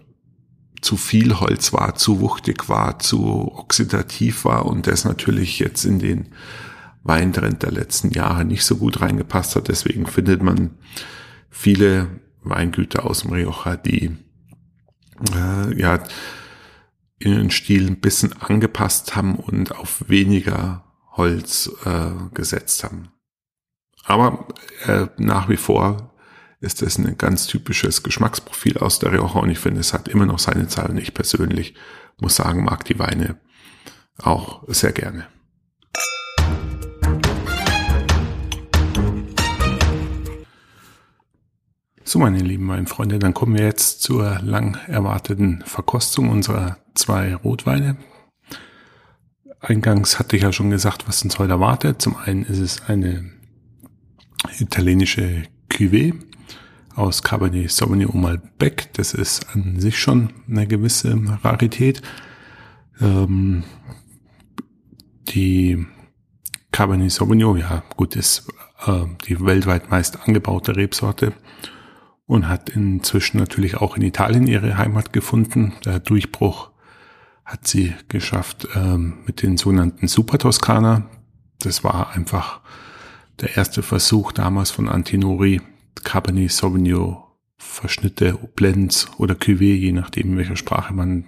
zu 0.81 0.98
viel 0.98 1.39
Holz 1.39 1.74
war, 1.74 1.96
zu 1.96 2.20
wuchtig 2.20 2.67
war, 2.67 3.00
zu 3.00 3.51
oxidativ 3.55 4.46
war 4.46 4.65
und 4.65 4.88
das 4.88 5.05
natürlich 5.05 5.60
jetzt 5.60 5.86
in 5.86 6.00
den 6.00 6.29
Weintrend 7.03 7.63
der 7.63 7.72
letzten 7.72 8.12
Jahre 8.12 8.46
nicht 8.46 8.63
so 8.63 8.77
gut 8.77 9.01
reingepasst 9.01 9.55
hat. 9.55 9.70
Deswegen 9.70 10.05
findet 10.05 10.43
man 10.43 10.72
viele 11.50 12.08
Weingüter 12.43 13.05
aus 13.05 13.22
dem 13.22 13.31
Rioja, 13.31 13.75
die 13.75 14.17
äh, 15.36 15.79
ja 15.79 16.00
ihren 17.25 17.51
Stil 17.51 17.87
ein 17.87 17.99
bisschen 17.99 18.33
angepasst 18.41 19.15
haben 19.15 19.35
und 19.35 19.75
auf 19.75 20.03
weniger 20.07 20.83
Holz 21.11 21.71
äh, 21.85 22.11
gesetzt 22.33 22.83
haben. 22.83 23.09
Aber 24.03 24.47
äh, 24.85 25.07
nach 25.17 25.49
wie 25.49 25.57
vor 25.57 26.13
ist 26.59 26.81
das 26.81 26.97
ein 26.97 27.17
ganz 27.17 27.47
typisches 27.47 28.03
Geschmacksprofil 28.03 28.77
aus 28.77 28.99
der 28.99 29.11
Rioja 29.11 29.39
und 29.39 29.49
ich 29.49 29.59
finde, 29.59 29.79
es 29.79 29.93
hat 29.93 30.07
immer 30.07 30.25
noch 30.25 30.39
seine 30.39 30.67
Zahlen. 30.67 30.97
Ich 30.97 31.13
persönlich 31.13 31.75
muss 32.19 32.35
sagen, 32.35 32.63
mag 32.63 32.85
die 32.85 32.99
Weine 32.99 33.39
auch 34.21 34.63
sehr 34.67 34.91
gerne. 34.91 35.27
So, 42.11 42.19
meine 42.19 42.39
lieben 42.39 42.67
Weinfreunde, 42.67 43.19
dann 43.19 43.33
kommen 43.33 43.55
wir 43.55 43.63
jetzt 43.63 44.01
zur 44.01 44.37
lang 44.41 44.77
erwarteten 44.87 45.63
Verkostung 45.65 46.27
unserer 46.27 46.75
zwei 46.93 47.35
Rotweine. 47.35 47.95
Eingangs 49.61 50.19
hatte 50.19 50.35
ich 50.35 50.41
ja 50.41 50.51
schon 50.51 50.71
gesagt, 50.71 51.07
was 51.07 51.23
uns 51.23 51.39
heute 51.39 51.53
erwartet. 51.53 52.01
Zum 52.01 52.17
einen 52.17 52.43
ist 52.43 52.57
es 52.57 52.81
eine 52.89 53.31
italienische 54.59 55.43
Cuvée 55.69 56.13
aus 56.95 57.23
Cabernet 57.23 57.71
Sauvignon 57.71 58.19
Malbec. 58.19 58.89
Das 58.95 59.13
ist 59.13 59.47
an 59.55 59.79
sich 59.79 59.97
schon 59.97 60.33
eine 60.49 60.67
gewisse 60.67 61.17
Rarität. 61.45 62.01
Ähm, 62.99 63.63
die 65.29 65.85
Cabernet 66.73 67.09
Sauvignon, 67.09 67.57
ja 67.57 67.83
gut, 67.95 68.17
ist 68.17 68.49
äh, 68.85 69.05
die 69.29 69.39
weltweit 69.39 69.89
meist 69.89 70.27
angebaute 70.27 70.75
Rebsorte 70.75 71.31
und 72.31 72.47
hat 72.47 72.69
inzwischen 72.69 73.39
natürlich 73.39 73.75
auch 73.75 73.97
in 73.97 74.03
Italien 74.03 74.47
ihre 74.47 74.77
Heimat 74.77 75.11
gefunden. 75.11 75.73
Der 75.83 76.00
Durchbruch 76.00 76.71
hat 77.43 77.67
sie 77.67 77.93
geschafft 78.07 78.69
ähm, 78.73 79.17
mit 79.25 79.41
den 79.41 79.57
sogenannten 79.57 80.07
Super 80.07 80.38
Toskana. 80.38 81.09
Das 81.59 81.83
war 81.83 82.11
einfach 82.11 82.61
der 83.41 83.57
erste 83.57 83.83
Versuch 83.83 84.31
damals 84.31 84.71
von 84.71 84.88
Antinori, 84.88 85.59
Cabernet 86.05 86.53
Sauvignon 86.53 87.17
Verschnitte, 87.57 88.39
Blends 88.55 89.09
oder 89.17 89.35
Cuvée, 89.35 89.75
je 89.75 89.91
nachdem, 89.91 90.31
in 90.31 90.38
welcher 90.38 90.55
Sprache 90.55 90.93
man 90.93 91.25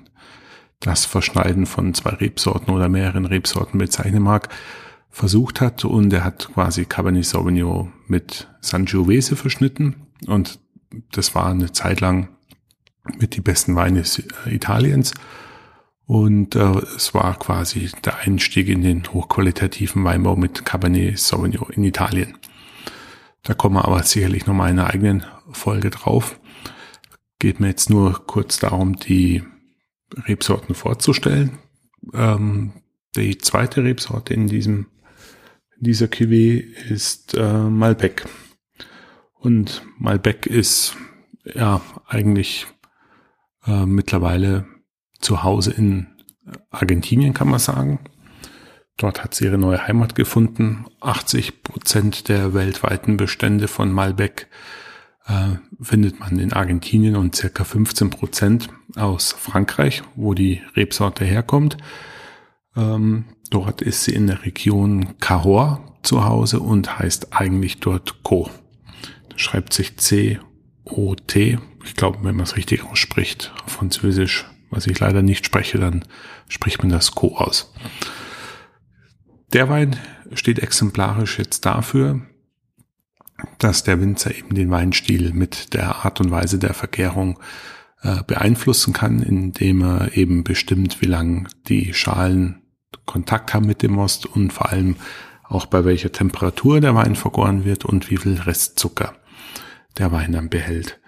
das 0.79 1.03
Verschneiden 1.03 1.65
von 1.65 1.93
zwei 1.93 2.12
Rebsorten 2.12 2.74
oder 2.74 2.88
mehreren 2.88 3.25
Rebsorten 3.25 3.77
bezeichnen 3.77 4.24
mag, 4.24 4.48
versucht 5.10 5.60
hat 5.60 5.83
und 5.83 6.13
er 6.13 6.24
hat 6.24 6.48
quasi 6.53 6.86
Cabernet 6.86 7.25
Sauvignon 7.25 7.91
mit 8.07 8.48
Sangiovese 8.62 9.36
verschnitten 9.36 10.07
und 10.27 10.62
das 11.12 11.35
war 11.35 11.50
eine 11.50 11.71
Zeit 11.71 12.01
lang 12.01 12.29
mit 13.19 13.35
die 13.35 13.41
besten 13.41 13.75
Weine 13.75 14.03
Italiens 14.45 15.13
und 16.05 16.55
äh, 16.55 16.77
es 16.95 17.13
war 17.13 17.38
quasi 17.39 17.89
der 18.03 18.19
Einstieg 18.19 18.67
in 18.67 18.81
den 18.81 19.03
hochqualitativen 19.12 20.03
Weinbau 20.03 20.35
mit 20.35 20.65
Cabernet 20.65 21.17
Sauvignon 21.17 21.69
in 21.71 21.83
Italien. 21.83 22.38
Da 23.43 23.53
kommen 23.53 23.75
wir 23.75 23.85
aber 23.85 24.03
sicherlich 24.03 24.45
noch 24.45 24.53
mal 24.53 24.69
in 24.69 24.79
einer 24.79 24.89
eigenen 24.89 25.25
Folge 25.51 25.89
drauf. 25.89 26.39
Geht 27.39 27.59
mir 27.59 27.67
jetzt 27.67 27.89
nur 27.89 28.25
kurz 28.25 28.57
darum, 28.57 28.95
die 28.95 29.43
Rebsorten 30.27 30.75
vorzustellen. 30.75 31.57
Ähm, 32.13 32.73
die 33.15 33.38
zweite 33.38 33.83
Rebsorte 33.83 34.33
in 34.33 34.47
diesem 34.47 34.88
in 35.77 35.83
dieser 35.85 36.05
Cuvée 36.05 36.59
ist 36.89 37.33
äh, 37.33 37.57
Malbec. 37.57 38.25
Und 39.43 39.85
Malbec 39.97 40.45
ist 40.45 40.95
ja 41.43 41.81
eigentlich 42.07 42.65
äh, 43.67 43.85
mittlerweile 43.85 44.65
zu 45.19 45.43
Hause 45.43 45.71
in 45.71 46.07
Argentinien, 46.69 47.33
kann 47.33 47.50
man 47.50 47.59
sagen. 47.59 48.00
Dort 48.95 49.21
hat 49.21 49.33
sie 49.33 49.43
ihre 49.43 49.57
neue 49.57 49.85
Heimat 49.85 50.15
gefunden. 50.15 50.85
80 51.01 51.62
Prozent 51.62 52.29
der 52.29 52.53
weltweiten 52.53 53.17
Bestände 53.17 53.67
von 53.67 53.91
Malbec 53.91 54.47
äh, 55.25 55.57
findet 55.81 56.21
man 56.21 56.39
in 56.39 56.53
Argentinien 56.53 57.17
und 57.17 57.35
circa 57.35 57.65
15 57.65 58.12
Prozent 58.12 58.69
aus 58.95 59.33
Frankreich, 59.33 60.03
wo 60.15 60.33
die 60.33 60.62
Rebsorte 60.77 61.25
herkommt. 61.25 61.75
Ähm, 62.77 63.25
dort 63.50 63.81
ist 63.81 64.05
sie 64.05 64.13
in 64.13 64.27
der 64.27 64.45
Region 64.45 65.17
Cahors 65.19 65.79
zu 66.01 66.23
Hause 66.23 66.62
und 66.62 66.97
heißt 66.97 67.33
eigentlich 67.33 67.81
dort 67.81 68.23
Co. 68.23 68.50
Schreibt 69.35 69.73
sich 69.73 69.97
C-O-T. 69.97 71.59
Ich 71.85 71.95
glaube, 71.95 72.19
wenn 72.23 72.35
man 72.35 72.45
es 72.45 72.55
richtig 72.55 72.83
ausspricht, 72.83 73.53
auf 73.65 73.73
Französisch, 73.73 74.45
was 74.69 74.87
ich 74.87 74.99
leider 74.99 75.21
nicht 75.21 75.45
spreche, 75.45 75.77
dann 75.77 76.05
spricht 76.47 76.81
man 76.81 76.91
das 76.91 77.11
Co 77.11 77.37
aus. 77.37 77.73
Der 79.53 79.69
Wein 79.69 79.95
steht 80.33 80.59
exemplarisch 80.59 81.37
jetzt 81.37 81.65
dafür, 81.65 82.21
dass 83.59 83.83
der 83.83 83.99
Winzer 83.99 84.35
eben 84.35 84.55
den 84.55 84.71
Weinstil 84.71 85.33
mit 85.33 85.73
der 85.73 86.05
Art 86.05 86.19
und 86.21 86.31
Weise 86.31 86.57
der 86.57 86.73
Vergärung 86.73 87.39
äh, 88.01 88.23
beeinflussen 88.25 88.93
kann, 88.93 89.21
indem 89.21 89.81
er 89.81 90.17
eben 90.17 90.43
bestimmt, 90.43 91.01
wie 91.01 91.07
lang 91.07 91.47
die 91.67 91.93
Schalen 91.93 92.61
Kontakt 93.05 93.53
haben 93.53 93.65
mit 93.65 93.81
dem 93.81 93.93
Most 93.93 94.25
und 94.25 94.53
vor 94.53 94.71
allem 94.71 94.95
auch 95.43 95.65
bei 95.65 95.85
welcher 95.85 96.11
Temperatur 96.11 96.79
der 96.79 96.95
Wein 96.95 97.15
vergoren 97.15 97.65
wird 97.65 97.85
und 97.85 98.09
wie 98.09 98.17
viel 98.17 98.39
Restzucker 98.39 99.13
der 99.97 100.12
Wein 100.12 100.31
dann 100.31 100.50
behält. 100.50 101.00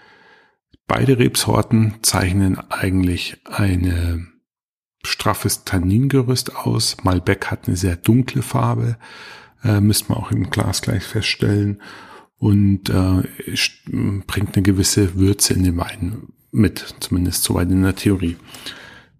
Beide 0.88 1.18
Rebsorten 1.18 1.96
zeichnen 2.02 2.60
eigentlich 2.70 3.38
eine 3.46 4.28
straffes 5.04 5.64
Tanningerüst 5.64 6.56
aus. 6.56 6.98
Malbec 7.04 7.50
hat 7.52 7.68
eine 7.68 7.78
sehr 7.78 7.96
dunkle 7.96 8.42
Farbe, 8.42 8.98
äh, 9.64 9.80
müsste 9.82 10.12
man 10.12 10.20
auch 10.20 10.32
im 10.32 10.50
Glas 10.50 10.82
gleich 10.82 11.04
feststellen 11.04 11.82
und 12.38 12.90
äh, 12.90 13.24
bringt 14.28 14.56
eine 14.56 14.64
gewisse 14.64 15.16
Würze 15.16 15.54
in 15.54 15.64
den 15.64 15.78
Wein 15.78 16.28
mit, 16.52 16.96
zumindest 17.00 17.44
soweit 17.44 17.70
in 17.72 17.84
der 17.84 17.96
Theorie. 17.96 18.38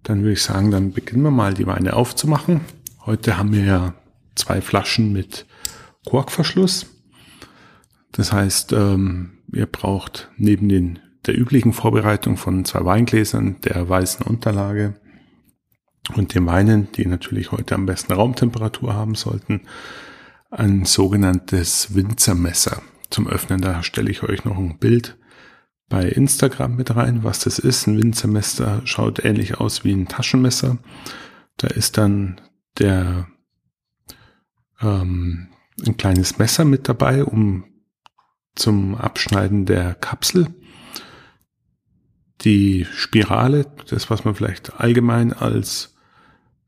Dann 0.04 0.20
würde 0.20 0.34
ich 0.34 0.44
sagen, 0.44 0.72
dann 0.72 0.92
beginnen 0.92 1.24
wir 1.24 1.32
mal 1.32 1.54
die 1.54 1.66
Weine 1.66 1.94
aufzumachen. 1.94 2.62
Heute 3.06 3.38
haben 3.38 3.54
wir 3.54 3.64
ja 3.64 3.94
zwei 4.36 4.62
Flaschen 4.62 5.14
mit 5.14 5.46
Korkverschluss. 6.06 6.88
Das 8.12 8.32
heißt, 8.32 8.74
ähm, 8.74 9.35
ihr 9.56 9.66
braucht 9.66 10.30
neben 10.38 10.70
den, 10.70 11.00
der 11.26 11.38
üblichen 11.38 11.74
Vorbereitung 11.74 12.38
von 12.38 12.66
zwei 12.66 12.86
Weingläsern, 12.86 13.58
der 13.62 13.88
weißen 13.88 14.26
Unterlage, 14.26 15.00
und 16.14 16.36
den 16.36 16.46
Weinen, 16.46 16.92
die 16.92 17.06
natürlich 17.08 17.52
heute 17.52 17.76
am 17.76 17.86
besten 17.86 18.14
Raumtemperatur 18.14 18.94
haben 18.94 19.16
sollten, 19.16 19.62
ein 20.52 20.86
sogenanntes 20.86 21.96
Winzermesser 21.96 22.82
zum 23.10 23.28
Öffnen. 23.28 23.62
Da 23.62 23.82
stelle 23.82 24.12
ich 24.12 24.24
euch 24.24 24.46
noch 24.46 24.58
ein 24.58 24.78
Bild 24.78 25.18
bei 25.90 26.08
Instagram 26.08 26.76
mit 26.76 26.96
rein, 26.96 27.24
was 27.24 27.40
das 27.40 27.60
ist. 27.60 27.88
Ein 27.88 28.02
Windsemester 28.02 28.82
schaut 28.86 29.24
ähnlich 29.24 29.60
aus 29.60 29.84
wie 29.84 29.94
ein 29.94 30.08
Taschenmesser. 30.08 30.78
Da 31.58 31.68
ist 31.68 31.98
dann 31.98 32.40
der 32.78 33.28
ähm, 34.82 35.48
ein 35.86 35.98
kleines 35.98 36.38
Messer 36.38 36.66
mit 36.66 36.88
dabei, 36.88 37.24
um 37.24 37.66
zum 38.56 38.96
Abschneiden 38.96 39.66
der 39.66 39.94
Kapsel. 39.96 40.48
Die 42.42 42.86
Spirale, 42.94 43.66
das 43.90 44.10
was 44.10 44.26
man 44.26 44.36
vielleicht 44.36 44.80
allgemein 44.80 45.34
als 45.34 45.96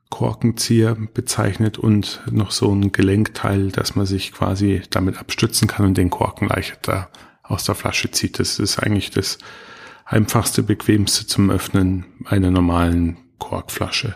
Korkenzieher 0.10 0.96
bezeichnet 0.96 1.78
und 1.78 2.22
noch 2.32 2.52
so 2.52 2.74
ein 2.74 2.92
Gelenkteil, 2.92 3.72
dass 3.72 3.96
man 3.96 4.06
sich 4.06 4.32
quasi 4.32 4.82
damit 4.90 5.18
abstützen 5.18 5.68
kann 5.68 5.86
und 5.86 5.98
den 5.98 6.10
Korken 6.10 6.48
leichter 6.48 7.10
aus 7.44 7.66
der 7.66 7.76
Flasche 7.76 8.12
zieht. 8.12 8.40
Das 8.40 8.60
ist 8.60 8.80
eigentlich 8.80 9.12
das 9.12 9.38
einfachste, 10.06 10.64
bequemste 10.64 11.28
zum 11.28 11.50
Öffnen 11.50 12.06
einer 12.26 12.52
normalen 12.52 13.18
Korkflasche. 13.38 14.16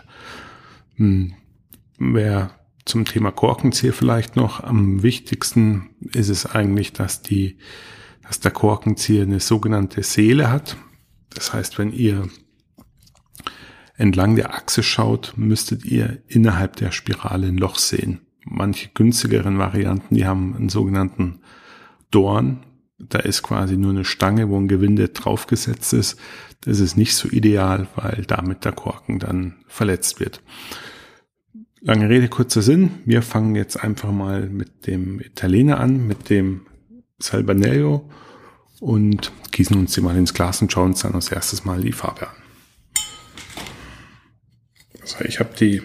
Hm. 0.96 1.34
Wer 1.98 2.50
zum 2.84 3.04
Thema 3.04 3.30
Korkenzieher 3.30 3.92
vielleicht 3.92 4.36
noch 4.36 4.62
am 4.62 5.02
wichtigsten 5.02 5.90
ist 6.12 6.28
es 6.28 6.46
eigentlich, 6.46 6.92
dass 6.92 7.22
die, 7.22 7.58
dass 8.22 8.40
der 8.40 8.50
Korkenzieher 8.50 9.22
eine 9.22 9.40
sogenannte 9.40 10.02
Seele 10.02 10.50
hat. 10.50 10.76
Das 11.30 11.52
heißt, 11.52 11.78
wenn 11.78 11.92
ihr 11.92 12.28
entlang 13.96 14.36
der 14.36 14.54
Achse 14.54 14.82
schaut, 14.82 15.34
müsstet 15.36 15.84
ihr 15.84 16.22
innerhalb 16.26 16.76
der 16.76 16.90
Spirale 16.90 17.48
ein 17.48 17.58
Loch 17.58 17.78
sehen. 17.78 18.20
Manche 18.44 18.90
günstigeren 18.92 19.58
Varianten, 19.58 20.14
die 20.16 20.26
haben 20.26 20.56
einen 20.56 20.68
sogenannten 20.68 21.40
Dorn. 22.10 22.66
Da 22.98 23.20
ist 23.20 23.42
quasi 23.42 23.76
nur 23.76 23.90
eine 23.90 24.04
Stange, 24.04 24.48
wo 24.48 24.58
ein 24.58 24.68
Gewinde 24.68 25.08
draufgesetzt 25.08 25.92
ist. 25.92 26.18
Das 26.62 26.80
ist 26.80 26.96
nicht 26.96 27.14
so 27.14 27.28
ideal, 27.28 27.86
weil 27.94 28.24
damit 28.26 28.64
der 28.64 28.72
Korken 28.72 29.18
dann 29.18 29.56
verletzt 29.68 30.20
wird. 30.20 30.40
Lange 31.84 32.08
Rede, 32.08 32.28
kurzer 32.28 32.62
Sinn. 32.62 33.02
Wir 33.06 33.22
fangen 33.22 33.56
jetzt 33.56 33.82
einfach 33.82 34.12
mal 34.12 34.48
mit 34.48 34.86
dem 34.86 35.18
Italiener 35.18 35.80
an, 35.80 36.06
mit 36.06 36.30
dem 36.30 36.64
Salbanello 37.18 38.08
und 38.78 39.32
gießen 39.50 39.76
uns 39.76 39.92
die 39.92 40.00
mal 40.00 40.16
ins 40.16 40.32
Glas 40.32 40.62
und 40.62 40.70
schauen 40.70 40.90
uns 40.90 41.00
dann 41.02 41.14
als 41.16 41.32
erstes 41.32 41.64
mal 41.64 41.80
die 41.80 41.90
Farbe 41.90 42.28
an. 42.28 42.36
Also 45.00 45.24
ich 45.24 45.40
habe 45.40 45.56
die 45.58 45.82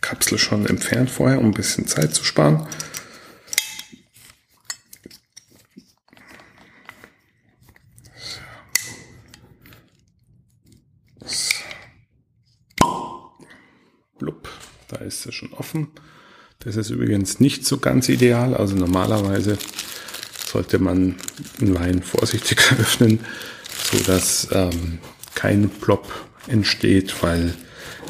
Kapsel 0.00 0.38
schon 0.38 0.64
entfernt 0.64 1.10
vorher, 1.10 1.38
um 1.38 1.46
ein 1.46 1.54
bisschen 1.54 1.86
Zeit 1.86 2.14
zu 2.14 2.24
sparen. 2.24 2.66
Da 14.90 14.96
ist 14.96 15.24
es 15.24 15.34
schon 15.34 15.52
offen. 15.52 15.88
Das 16.58 16.76
ist 16.76 16.90
übrigens 16.90 17.38
nicht 17.38 17.64
so 17.64 17.78
ganz 17.78 18.08
ideal. 18.08 18.54
Also 18.54 18.74
normalerweise 18.74 19.56
sollte 20.46 20.78
man 20.78 21.14
einen 21.60 21.74
Wein 21.74 22.02
vorsichtig 22.02 22.60
öffnen, 22.80 23.20
so 23.90 23.98
dass 24.00 24.48
ähm, 24.52 24.98
kein 25.34 25.70
Plop 25.70 26.12
entsteht, 26.48 27.22
weil, 27.22 27.54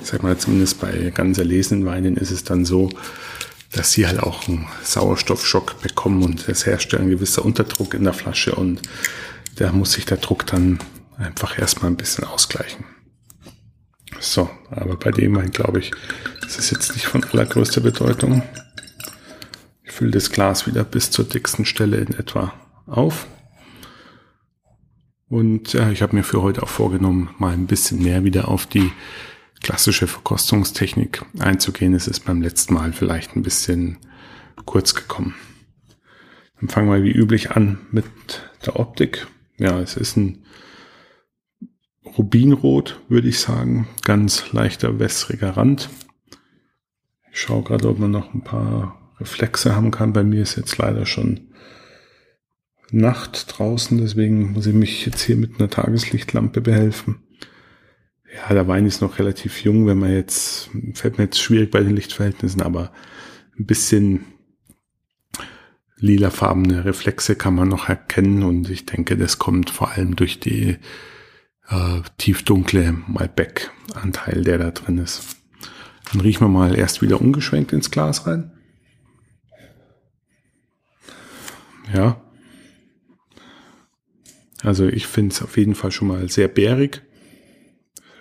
ich 0.00 0.08
sag 0.08 0.22
mal, 0.22 0.38
zumindest 0.38 0.80
bei 0.80 1.12
ganz 1.14 1.36
erlesenen 1.36 1.84
Weinen 1.84 2.16
ist 2.16 2.30
es 2.30 2.44
dann 2.44 2.64
so, 2.64 2.88
dass 3.72 3.92
sie 3.92 4.06
halt 4.06 4.20
auch 4.20 4.48
einen 4.48 4.66
Sauerstoffschock 4.82 5.80
bekommen 5.82 6.24
und 6.24 6.48
es 6.48 6.64
herrscht 6.64 6.94
ein 6.94 7.10
gewisser 7.10 7.44
Unterdruck 7.44 7.94
in 7.94 8.04
der 8.04 8.14
Flasche 8.14 8.54
und 8.54 8.80
da 9.56 9.70
muss 9.70 9.92
sich 9.92 10.06
der 10.06 10.16
Druck 10.16 10.46
dann 10.46 10.80
einfach 11.18 11.58
erstmal 11.58 11.90
ein 11.90 11.96
bisschen 11.96 12.24
ausgleichen. 12.24 12.84
So, 14.20 14.50
aber 14.70 14.96
bei 14.96 15.10
dem 15.10 15.34
Wein 15.34 15.50
glaube 15.50 15.78
ich, 15.78 15.92
das 16.42 16.58
ist 16.58 16.70
jetzt 16.70 16.92
nicht 16.92 17.06
von 17.06 17.24
allergrößter 17.24 17.80
Bedeutung. 17.80 18.42
Ich 19.82 19.92
fülle 19.92 20.10
das 20.10 20.30
Glas 20.30 20.66
wieder 20.66 20.84
bis 20.84 21.10
zur 21.10 21.24
dicksten 21.24 21.64
Stelle 21.64 21.96
in 21.96 22.12
etwa 22.12 22.52
auf. 22.86 23.26
Und 25.28 25.72
ja, 25.72 25.90
ich 25.90 26.02
habe 26.02 26.14
mir 26.14 26.22
für 26.22 26.42
heute 26.42 26.62
auch 26.62 26.68
vorgenommen, 26.68 27.30
mal 27.38 27.54
ein 27.54 27.66
bisschen 27.66 28.02
mehr 28.02 28.22
wieder 28.22 28.48
auf 28.48 28.66
die 28.66 28.92
klassische 29.62 30.06
Verkostungstechnik 30.06 31.22
einzugehen. 31.38 31.94
Es 31.94 32.06
ist 32.06 32.24
beim 32.24 32.42
letzten 32.42 32.74
Mal 32.74 32.92
vielleicht 32.92 33.36
ein 33.36 33.42
bisschen 33.42 33.98
kurz 34.66 34.94
gekommen. 34.94 35.34
Dann 36.60 36.68
fangen 36.68 36.90
wir 36.90 37.02
wie 37.02 37.12
üblich 37.12 37.52
an 37.52 37.78
mit 37.90 38.04
der 38.66 38.78
Optik. 38.78 39.26
Ja, 39.56 39.80
es 39.80 39.96
ist 39.96 40.16
ein 40.16 40.44
Rubinrot, 42.20 43.00
würde 43.08 43.28
ich 43.28 43.38
sagen. 43.38 43.88
Ganz 44.04 44.52
leichter 44.52 44.98
wässriger 44.98 45.56
Rand. 45.56 45.88
Ich 47.32 47.40
schaue 47.40 47.62
gerade, 47.62 47.88
ob 47.88 47.98
man 47.98 48.10
noch 48.10 48.34
ein 48.34 48.44
paar 48.44 49.14
Reflexe 49.18 49.74
haben 49.74 49.90
kann. 49.90 50.12
Bei 50.12 50.22
mir 50.22 50.42
ist 50.42 50.56
jetzt 50.56 50.76
leider 50.76 51.06
schon 51.06 51.48
Nacht 52.90 53.56
draußen, 53.56 53.96
deswegen 53.96 54.52
muss 54.52 54.66
ich 54.66 54.74
mich 54.74 55.06
jetzt 55.06 55.22
hier 55.22 55.36
mit 55.36 55.58
einer 55.58 55.70
Tageslichtlampe 55.70 56.60
behelfen. 56.60 57.22
Ja, 58.34 58.52
der 58.52 58.68
Wein 58.68 58.84
ist 58.84 59.00
noch 59.00 59.18
relativ 59.18 59.64
jung, 59.64 59.86
wenn 59.86 59.98
man 59.98 60.12
jetzt, 60.12 60.68
fällt 60.92 61.16
mir 61.16 61.24
jetzt 61.24 61.40
schwierig 61.40 61.70
bei 61.70 61.80
den 61.80 61.96
Lichtverhältnissen, 61.96 62.60
aber 62.60 62.92
ein 63.58 63.64
bisschen 63.64 64.26
lilafarbene 65.96 66.84
Reflexe 66.84 67.34
kann 67.34 67.54
man 67.54 67.68
noch 67.68 67.88
erkennen 67.88 68.42
und 68.42 68.68
ich 68.68 68.84
denke, 68.84 69.16
das 69.16 69.38
kommt 69.38 69.70
vor 69.70 69.92
allem 69.92 70.16
durch 70.16 70.38
die 70.38 70.76
äh, 71.70 72.02
tiefdunkle 72.18 72.92
Malbec-Anteil, 73.06 74.42
der 74.42 74.58
da 74.58 74.70
drin 74.70 74.98
ist. 74.98 75.36
Dann 76.10 76.20
riechen 76.20 76.44
wir 76.44 76.48
mal 76.48 76.76
erst 76.76 77.02
wieder 77.02 77.20
ungeschwenkt 77.20 77.72
ins 77.72 77.90
Glas 77.90 78.26
rein. 78.26 78.52
Ja. 81.92 82.20
Also 84.62 84.86
ich 84.86 85.06
finde 85.06 85.34
es 85.34 85.42
auf 85.42 85.56
jeden 85.56 85.74
Fall 85.74 85.90
schon 85.90 86.08
mal 86.08 86.28
sehr 86.28 86.48
bärig. 86.48 87.02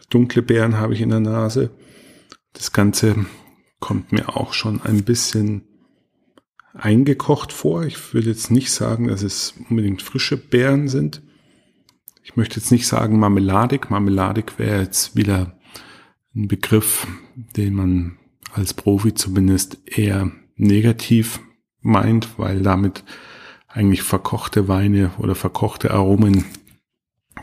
Dunkle 0.09 0.41
Beeren 0.41 0.77
habe 0.77 0.93
ich 0.93 1.01
in 1.01 1.09
der 1.09 1.19
Nase. 1.19 1.71
Das 2.53 2.71
Ganze 2.71 3.25
kommt 3.79 4.12
mir 4.12 4.35
auch 4.35 4.53
schon 4.53 4.81
ein 4.81 5.03
bisschen 5.03 5.63
eingekocht 6.73 7.51
vor. 7.51 7.83
Ich 7.83 8.13
würde 8.13 8.29
jetzt 8.29 8.51
nicht 8.51 8.71
sagen, 8.71 9.07
dass 9.07 9.21
es 9.21 9.55
unbedingt 9.69 10.01
frische 10.01 10.38
Beeren 10.38 10.88
sind. 10.88 11.21
Ich 12.29 12.35
möchte 12.35 12.59
jetzt 12.59 12.71
nicht 12.71 12.85
sagen 12.85 13.17
marmeladig. 13.17 13.89
Marmeladig 13.89 14.59
wäre 14.59 14.83
jetzt 14.83 15.15
wieder 15.15 15.57
ein 16.35 16.47
Begriff, 16.47 17.07
den 17.35 17.73
man 17.73 18.19
als 18.53 18.75
Profi 18.75 19.15
zumindest 19.15 19.79
eher 19.85 20.31
negativ 20.55 21.39
meint, 21.81 22.37
weil 22.37 22.61
damit 22.61 23.03
eigentlich 23.67 24.03
verkochte 24.03 24.67
Weine 24.67 25.11
oder 25.17 25.33
verkochte 25.33 25.91
Aromen 25.91 26.45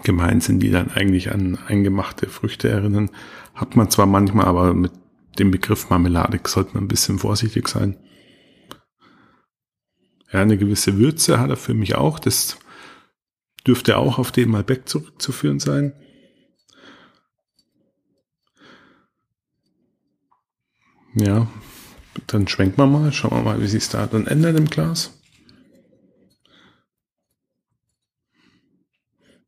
gemeint 0.04 0.44
sind, 0.44 0.60
die 0.60 0.70
dann 0.70 0.90
eigentlich 0.90 1.32
an 1.32 1.58
eingemachte 1.66 2.28
Früchte 2.28 2.68
erinnern. 2.68 3.10
Hat 3.54 3.74
man 3.74 3.90
zwar 3.90 4.06
manchmal, 4.06 4.46
aber 4.46 4.72
mit 4.72 4.92
dem 5.40 5.50
Begriff 5.50 5.90
Marmeladik 5.90 6.46
sollte 6.46 6.74
man 6.74 6.84
ein 6.84 6.88
bisschen 6.88 7.18
vorsichtig 7.18 7.66
sein. 7.66 7.96
Ja, 10.32 10.42
eine 10.42 10.56
gewisse 10.56 10.96
Würze 10.96 11.40
hat 11.40 11.50
er 11.50 11.56
für 11.56 11.74
mich 11.74 11.96
auch. 11.96 12.20
Das 12.20 12.58
dürfte 13.66 13.96
auch 13.96 14.18
auf 14.18 14.32
den 14.32 14.50
Malbec 14.50 14.88
zurückzuführen 14.88 15.60
sein. 15.60 15.92
Ja, 21.14 21.50
dann 22.26 22.46
schwenken 22.46 22.78
wir 22.78 22.86
mal. 22.86 23.12
Schauen 23.12 23.32
wir 23.32 23.42
mal, 23.42 23.60
wie 23.60 23.66
sich 23.66 23.88
da 23.88 24.06
dann 24.06 24.26
ändert 24.26 24.58
im 24.58 24.66
Glas. 24.66 25.18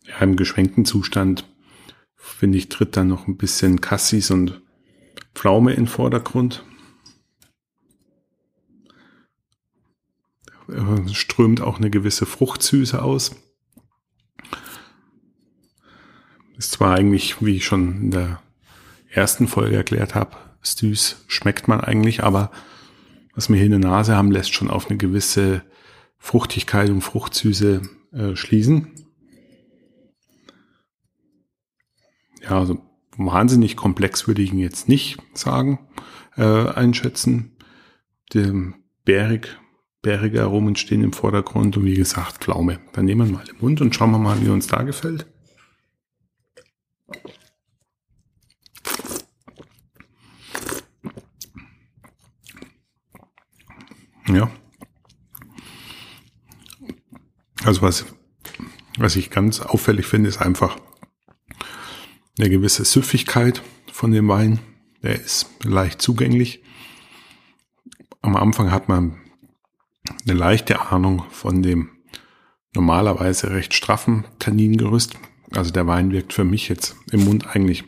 Ja, 0.06 0.18
im 0.20 0.36
geschwenkten 0.36 0.86
Zustand, 0.86 1.44
finde 2.16 2.56
ich, 2.56 2.70
tritt 2.70 2.96
dann 2.96 3.08
noch 3.08 3.28
ein 3.28 3.36
bisschen 3.36 3.82
Cassis 3.82 4.30
und 4.30 4.62
Pflaume 5.34 5.74
in 5.74 5.86
Vordergrund. 5.86 6.64
Strömt 11.12 11.60
auch 11.60 11.76
eine 11.78 11.90
gewisse 11.90 12.26
Fruchtsüße 12.26 13.02
aus. 13.02 13.36
Ist 16.58 16.72
zwar 16.72 16.96
eigentlich, 16.96 17.40
wie 17.40 17.56
ich 17.56 17.64
schon 17.64 18.02
in 18.02 18.10
der 18.10 18.42
ersten 19.08 19.46
Folge 19.46 19.76
erklärt 19.76 20.16
habe, 20.16 20.36
süß 20.62 21.24
schmeckt 21.28 21.68
man 21.68 21.80
eigentlich, 21.80 22.24
aber 22.24 22.50
was 23.34 23.48
wir 23.48 23.56
hier 23.56 23.66
in 23.66 23.80
der 23.80 23.90
Nase 23.90 24.16
haben, 24.16 24.32
lässt 24.32 24.52
schon 24.52 24.68
auf 24.68 24.88
eine 24.88 24.98
gewisse 24.98 25.62
Fruchtigkeit 26.18 26.90
und 26.90 27.02
Fruchtsüße 27.02 27.82
äh, 28.12 28.34
schließen. 28.34 28.90
Ja, 32.42 32.58
also 32.58 32.82
wahnsinnig 33.16 33.76
komplex 33.76 34.26
würde 34.26 34.42
ich 34.42 34.52
ihn 34.52 34.58
jetzt 34.58 34.88
nicht 34.88 35.18
sagen, 35.34 35.78
äh, 36.36 36.42
einschätzen. 36.42 37.56
Der 38.34 38.52
Bärig 39.04 39.56
bärige 40.02 40.42
Aromen 40.42 40.74
stehen 40.74 41.04
im 41.04 41.12
Vordergrund 41.12 41.76
und 41.76 41.84
wie 41.84 41.94
gesagt 41.94 42.42
Pflaume. 42.42 42.80
Dann 42.92 43.04
nehmen 43.04 43.28
wir 43.28 43.38
mal 43.38 43.48
im 43.48 43.58
Mund 43.60 43.80
und 43.80 43.94
schauen 43.94 44.10
wir 44.10 44.18
mal, 44.18 44.40
wie 44.44 44.48
uns 44.48 44.66
da 44.66 44.82
gefällt. 44.82 45.26
Ja. 54.28 54.50
Also 57.64 57.82
was, 57.82 58.04
was 58.98 59.16
ich 59.16 59.30
ganz 59.30 59.60
auffällig 59.60 60.06
finde, 60.06 60.28
ist 60.28 60.40
einfach 60.40 60.76
eine 62.38 62.50
gewisse 62.50 62.84
Süffigkeit 62.84 63.62
von 63.92 64.10
dem 64.10 64.28
Wein. 64.28 64.60
Der 65.02 65.20
ist 65.20 65.50
leicht 65.64 66.02
zugänglich. 66.02 66.62
Am 68.20 68.36
Anfang 68.36 68.70
hat 68.70 68.88
man 68.88 69.20
eine 70.24 70.34
leichte 70.38 70.80
Ahnung 70.80 71.24
von 71.30 71.62
dem 71.62 71.90
normalerweise 72.74 73.50
recht 73.50 73.74
straffen 73.74 74.24
Tanningerüst. 74.38 75.16
Also 75.50 75.70
der 75.70 75.86
Wein 75.86 76.12
wirkt 76.12 76.32
für 76.32 76.44
mich 76.44 76.68
jetzt 76.68 76.96
im 77.10 77.24
Mund 77.24 77.46
eigentlich 77.46 77.84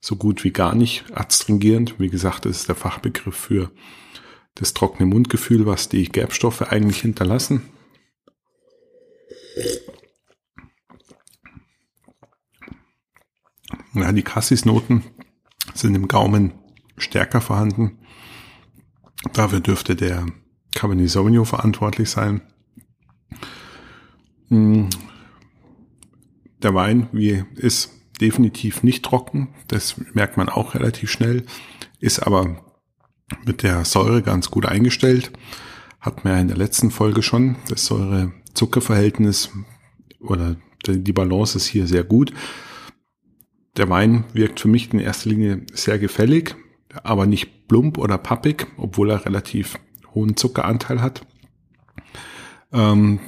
so 0.00 0.16
gut 0.16 0.44
wie 0.44 0.50
gar 0.50 0.74
nicht 0.74 1.04
adstringierend. 1.14 1.98
Wie 1.98 2.08
gesagt, 2.08 2.44
das 2.44 2.58
ist 2.58 2.68
der 2.68 2.74
Fachbegriff 2.74 3.36
für 3.36 3.70
das 4.54 4.74
trockene 4.74 5.06
Mundgefühl, 5.06 5.66
was 5.66 5.88
die 5.88 6.04
Gerbstoffe 6.04 6.62
eigentlich 6.62 7.00
hinterlassen. 7.00 7.62
Ja, 13.94 14.12
die 14.12 14.22
Cassis-Noten 14.22 15.04
sind 15.74 15.94
im 15.94 16.08
Gaumen 16.08 16.52
stärker 16.96 17.40
vorhanden. 17.40 17.98
Dafür 19.32 19.60
dürfte 19.60 19.96
der 19.96 20.26
Cabernet 20.74 21.10
Sauvignon 21.10 21.46
verantwortlich 21.46 22.10
sein. 22.10 22.42
Der 26.62 26.74
Wein 26.74 27.08
wie 27.12 27.44
ist 27.56 27.92
definitiv 28.20 28.82
nicht 28.82 29.04
trocken. 29.04 29.54
Das 29.68 29.96
merkt 30.12 30.36
man 30.36 30.48
auch 30.48 30.74
relativ 30.74 31.10
schnell. 31.10 31.44
Ist 32.00 32.20
aber 32.20 32.64
mit 33.44 33.62
der 33.62 33.84
Säure 33.84 34.22
ganz 34.22 34.50
gut 34.50 34.66
eingestellt. 34.66 35.32
Hat 36.00 36.24
mir 36.24 36.38
in 36.40 36.48
der 36.48 36.56
letzten 36.56 36.90
Folge 36.90 37.22
schon 37.22 37.56
das 37.68 37.86
Säure-Zucker-Verhältnis 37.86 39.50
oder 40.20 40.56
die 40.86 41.12
Balance 41.12 41.56
ist 41.56 41.66
hier 41.66 41.86
sehr 41.86 42.04
gut. 42.04 42.32
Der 43.76 43.88
Wein 43.88 44.24
wirkt 44.32 44.60
für 44.60 44.68
mich 44.68 44.92
in 44.92 45.00
erster 45.00 45.30
Linie 45.30 45.62
sehr 45.72 45.98
gefällig, 45.98 46.56
aber 47.02 47.26
nicht 47.26 47.68
plump 47.68 47.98
oder 47.98 48.18
pappig, 48.18 48.66
obwohl 48.76 49.10
er 49.10 49.24
relativ 49.24 49.78
hohen 50.14 50.36
Zuckeranteil 50.36 51.02
hat. 51.02 51.26
Ähm, 52.72 53.20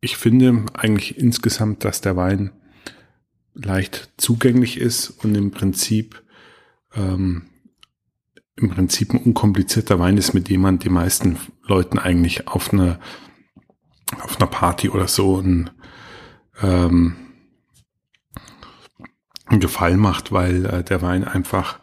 ich 0.00 0.16
finde 0.16 0.66
eigentlich 0.74 1.18
insgesamt, 1.18 1.84
dass 1.84 2.00
der 2.00 2.16
Wein 2.16 2.52
leicht 3.54 4.10
zugänglich 4.16 4.78
ist 4.78 5.10
und 5.10 5.34
im 5.34 5.50
Prinzip 5.50 6.22
ähm, 6.94 7.46
im 8.56 8.70
Prinzip 8.70 9.12
ein 9.12 9.22
unkomplizierter 9.22 9.98
Wein 9.98 10.18
ist, 10.18 10.34
mit 10.34 10.48
dem 10.48 10.60
man 10.60 10.78
die 10.78 10.90
meisten 10.90 11.38
Leuten 11.62 11.98
eigentlich 11.98 12.48
auf 12.48 12.72
einer 12.72 12.98
auf 14.18 14.40
einer 14.40 14.50
Party 14.50 14.88
oder 14.88 15.08
so 15.08 15.40
ein, 15.40 15.70
ähm, 16.62 17.16
einen 19.46 19.60
Gefallen 19.60 19.98
macht, 19.98 20.32
weil 20.32 20.66
äh, 20.66 20.84
der 20.84 21.02
Wein 21.02 21.24
einfach 21.24 21.80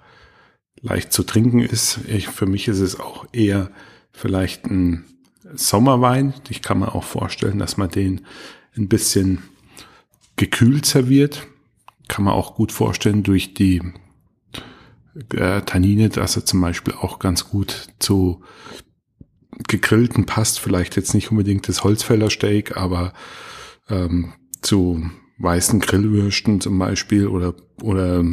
leicht 0.82 1.12
zu 1.13 1.23
trinken 1.23 1.60
ist. 1.60 1.99
Ich, 2.08 2.27
für 2.27 2.45
mich 2.45 2.67
ist 2.67 2.80
es 2.80 2.99
auch 2.99 3.25
eher 3.32 3.71
vielleicht 4.12 4.65
ein 4.65 5.06
Sommerwein. 5.54 6.34
Ich 6.50 6.62
kann 6.62 6.80
mir 6.80 6.94
auch 6.94 7.04
vorstellen, 7.04 7.60
dass 7.60 7.78
man 7.78 7.90
den 7.90 8.26
ein 8.76 8.88
bisschen 8.88 9.44
gekühlt 10.36 10.86
serviert. 10.86 11.48
Kann 12.08 12.26
man 12.26 12.34
auch 12.34 12.56
gut 12.56 12.72
vorstellen 12.72 13.24
durch 13.24 13.54
die 13.54 13.82
äh, 15.34 15.62
Tannine, 15.62 16.10
dass 16.10 16.36
er 16.36 16.46
zum 16.46 16.62
Beispiel 16.62 16.94
auch 16.94 17.20
ganz 17.20 17.50
gut 17.50 17.90
zu 18.00 18.44
gegrillten 19.68 20.26
passt. 20.26 20.60
Vielleicht 20.60 20.96
jetzt 20.96 21.14
nicht 21.14 21.32
unbedingt 21.32 21.68
das 21.68 21.84
Holzfäller 21.84 22.30
Steak, 22.30 22.78
aber 22.78 23.14
ähm, 23.90 24.34
zu 24.62 25.10
weißen 25.40 25.80
Grillwürsten 25.80 26.62
zum 26.62 26.80
Beispiel 26.80 27.28
oder 27.28 27.56
oder 27.82 28.24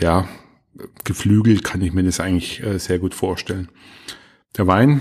ja 0.00 0.28
Geflügel 1.04 1.60
kann 1.60 1.80
ich 1.82 1.92
mir 1.92 2.02
das 2.02 2.20
eigentlich 2.20 2.62
äh, 2.62 2.78
sehr 2.78 2.98
gut 2.98 3.14
vorstellen. 3.14 3.68
Der 4.56 4.66
Wein 4.66 5.00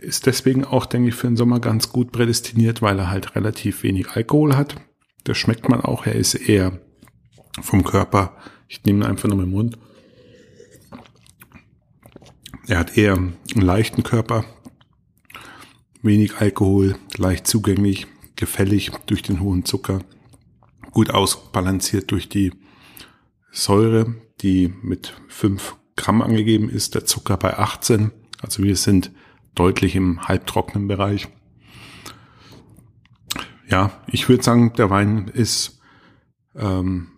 ist 0.00 0.26
deswegen 0.26 0.64
auch, 0.64 0.86
denke 0.86 1.08
ich, 1.08 1.14
für 1.14 1.26
den 1.26 1.36
Sommer 1.36 1.60
ganz 1.60 1.90
gut 1.90 2.12
prädestiniert, 2.12 2.82
weil 2.82 2.98
er 2.98 3.10
halt 3.10 3.34
relativ 3.34 3.82
wenig 3.82 4.10
Alkohol 4.10 4.56
hat. 4.56 4.76
Das 5.24 5.36
schmeckt 5.36 5.68
man 5.68 5.80
auch. 5.80 6.06
Er 6.06 6.14
ist 6.14 6.34
eher 6.34 6.80
vom 7.60 7.84
Körper 7.84 8.36
ich 8.68 8.84
nehme 8.84 9.00
ihn 9.00 9.10
einfach 9.10 9.28
nur 9.28 9.42
im 9.42 9.50
Mund. 9.50 9.78
Er 12.66 12.78
hat 12.78 12.98
eher 12.98 13.14
einen 13.14 13.36
leichten 13.54 14.02
Körper, 14.02 14.44
wenig 16.02 16.36
Alkohol, 16.36 16.96
leicht 17.16 17.46
zugänglich, 17.46 18.06
gefällig 18.36 18.92
durch 19.06 19.22
den 19.22 19.40
hohen 19.40 19.64
Zucker, 19.64 20.00
gut 20.90 21.10
ausbalanciert 21.10 22.10
durch 22.10 22.28
die 22.28 22.52
Säure, 23.50 24.14
die 24.42 24.72
mit 24.82 25.14
5 25.28 25.76
Gramm 25.96 26.20
angegeben 26.20 26.68
ist, 26.68 26.94
der 26.94 27.06
Zucker 27.06 27.38
bei 27.38 27.58
18. 27.58 28.12
Also 28.42 28.62
wir 28.62 28.76
sind 28.76 29.10
deutlich 29.58 29.96
im 29.96 30.26
halbtrockenen 30.26 30.88
Bereich. 30.88 31.28
Ja, 33.68 33.90
ich 34.06 34.28
würde 34.28 34.42
sagen, 34.42 34.72
der 34.74 34.88
Wein 34.90 35.28
ist 35.28 35.80
ähm, 36.54 37.08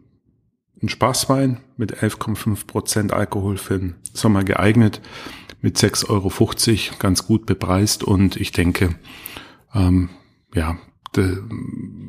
ein 0.82 0.88
Spaßwein 0.88 1.60
mit 1.76 2.02
11,5 2.02 2.66
Prozent 2.66 3.12
Alkohol 3.12 3.56
für 3.58 3.78
den 3.78 3.94
Sommer 4.12 4.44
geeignet, 4.44 5.00
mit 5.60 5.76
6,50 5.76 6.08
Euro 6.10 6.98
ganz 6.98 7.26
gut 7.26 7.46
bepreist 7.46 8.02
und 8.02 8.36
ich 8.36 8.52
denke, 8.52 8.94
ähm, 9.74 10.08
ja, 10.54 10.78
de, 11.14 11.38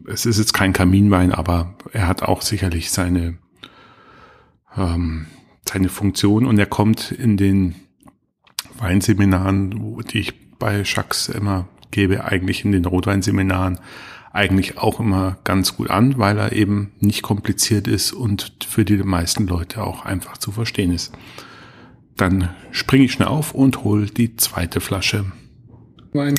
es 0.08 0.26
ist 0.26 0.40
jetzt 0.40 0.54
kein 0.54 0.74
Kaminwein, 0.74 1.32
aber 1.32 1.76
er 1.92 2.08
hat 2.08 2.24
auch 2.24 2.42
sicherlich 2.42 2.92
seine, 2.92 3.38
ähm, 4.76 5.28
seine 5.68 5.90
Funktion 5.90 6.46
und 6.46 6.58
er 6.58 6.66
kommt 6.66 7.12
in 7.12 7.38
den 7.38 7.76
Weinseminaren, 8.82 10.04
die 10.12 10.20
ich 10.20 10.58
bei 10.58 10.82
Jacques 10.84 11.30
immer 11.30 11.68
gebe, 11.92 12.26
eigentlich 12.26 12.66
in 12.66 12.72
den 12.72 12.86
Rotweinseminaren 12.86 13.80
eigentlich 14.34 14.78
auch 14.78 15.00
immer 15.00 15.38
ganz 15.44 15.76
gut 15.76 15.90
an, 15.90 16.18
weil 16.18 16.38
er 16.38 16.54
eben 16.54 16.94
nicht 17.00 17.22
kompliziert 17.22 17.88
ist 17.88 18.14
und 18.14 18.66
für 18.68 18.86
die 18.86 18.98
meisten 18.98 19.46
Leute 19.46 19.84
auch 19.84 20.06
einfach 20.06 20.38
zu 20.38 20.52
verstehen 20.52 20.94
ist. 20.94 21.12
Dann 22.16 22.50
springe 22.72 23.06
ich 23.06 23.14
schnell 23.14 23.28
auf 23.28 23.54
und 23.54 23.84
hole 23.84 24.06
die 24.06 24.36
zweite 24.38 24.80
Flasche 24.80 25.32
Wein. 26.14 26.36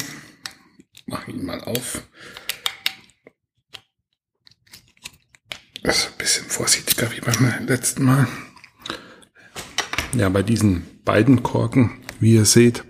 Mach 1.07 1.27
ihn 1.29 1.45
mal 1.45 1.61
auf. 1.65 2.07
Das 5.83 5.99
ist 5.99 6.13
ein 6.13 6.19
bisschen 6.19 6.47
vorsichtiger 6.47 7.11
wie 7.13 7.21
beim 7.21 7.67
letzten 7.67 8.05
Mal. 8.05 8.29
Ja, 10.15 10.29
bei 10.29 10.43
diesen 10.43 10.85
beiden 11.05 11.43
Korken, 11.43 12.03
wie 12.23 12.35
ihr 12.35 12.45
seht, 12.45 12.85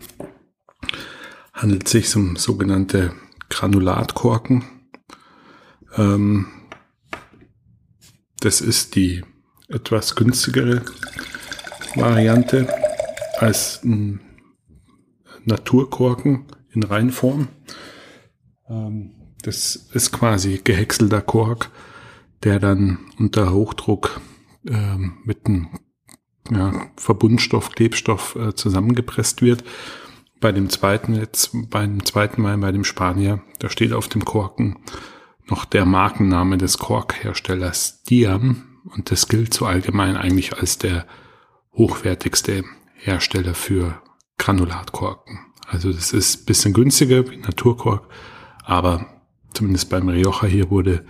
handelt 1.55 1.87
es 1.87 1.93
sich 1.93 2.15
um 2.17 2.37
sogenannte 2.37 3.15
Granulatkorken. 3.49 4.63
Ähm, 5.97 6.49
das 8.41 8.61
ist 8.61 8.95
die 8.95 9.25
etwas 9.69 10.17
günstigere 10.17 10.83
Variante 11.95 12.69
als 13.39 13.83
ein 13.83 14.21
Naturkorken 15.47 16.45
in 16.71 16.83
Reinform. 16.83 17.49
Ähm, 18.69 19.13
das 19.41 19.77
ist 19.77 20.13
quasi 20.13 20.61
gehäckselter 20.63 21.23
Kork, 21.23 21.71
der 22.43 22.59
dann 22.59 22.99
unter 23.19 23.55
Hochdruck 23.55 24.21
ähm, 24.67 25.15
mit 25.25 25.47
einem 25.47 25.69
ja, 26.51 26.73
Verbundstoff, 26.97 27.71
Klebstoff 27.71 28.37
äh, 28.37 28.55
zusammengepresst 28.55 29.43
wird. 29.43 29.65
Bei 30.41 30.53
dem 30.53 30.69
zweiten 30.69 31.15
jetzt, 31.15 31.51
beim 31.71 32.05
zweiten 32.05 32.43
Mal 32.43 32.59
bei 32.59 32.73
dem 32.73 32.85
Spanier, 32.85 33.43
da 33.61 33.69
steht 33.69 33.93
auf 33.93 34.09
dem 34.09 34.25
Korken 34.25 34.79
noch 35.49 35.65
der 35.65 35.85
Markenname 35.85 36.59
des 36.59 36.79
Korkherstellers 36.79 38.03
Diam 38.03 38.65
und 38.85 39.11
das 39.11 39.29
gilt 39.29 39.55
so 39.55 39.67
allgemein 39.67 40.17
eigentlich 40.17 40.59
als 40.59 40.79
der 40.79 41.07
hochwertigste 41.75 42.65
Hersteller 42.95 43.55
für 43.55 44.01
Granulatkorken. 44.39 45.39
Also 45.69 45.93
das 45.93 46.13
ist 46.13 46.47
bisschen 46.47 46.75
günstiger 46.75 47.31
wie 47.31 47.37
Naturkork, 47.37 48.09
aber 48.65 49.07
zumindest 49.55 49.91
beim 49.91 50.09
Rioja 50.09 50.47
hier 50.47 50.71
wurde 50.71 51.05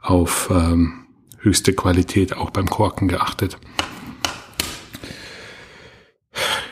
auf 0.00 0.50
ähm, 0.50 1.06
höchste 1.38 1.72
Qualität 1.74 2.36
auch 2.36 2.50
beim 2.50 2.68
Korken 2.68 3.08
geachtet. 3.08 3.58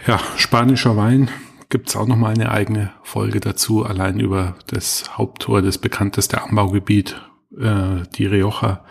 Ja, 0.04 0.18
spanischer 0.36 0.96
Wein 0.96 1.30
gibt 1.68 1.88
es 1.88 1.96
auch 1.96 2.08
noch 2.08 2.16
mal 2.16 2.34
eine 2.34 2.50
eigene 2.50 2.92
Folge 3.04 3.38
dazu, 3.38 3.84
allein 3.84 4.18
über 4.18 4.56
das 4.66 5.16
Haupttor, 5.16 5.62
das 5.62 5.78
bekannteste 5.78 6.42
Anbaugebiet, 6.42 7.22
äh, 7.56 8.02
die 8.16 8.26
Rioja. 8.26 8.84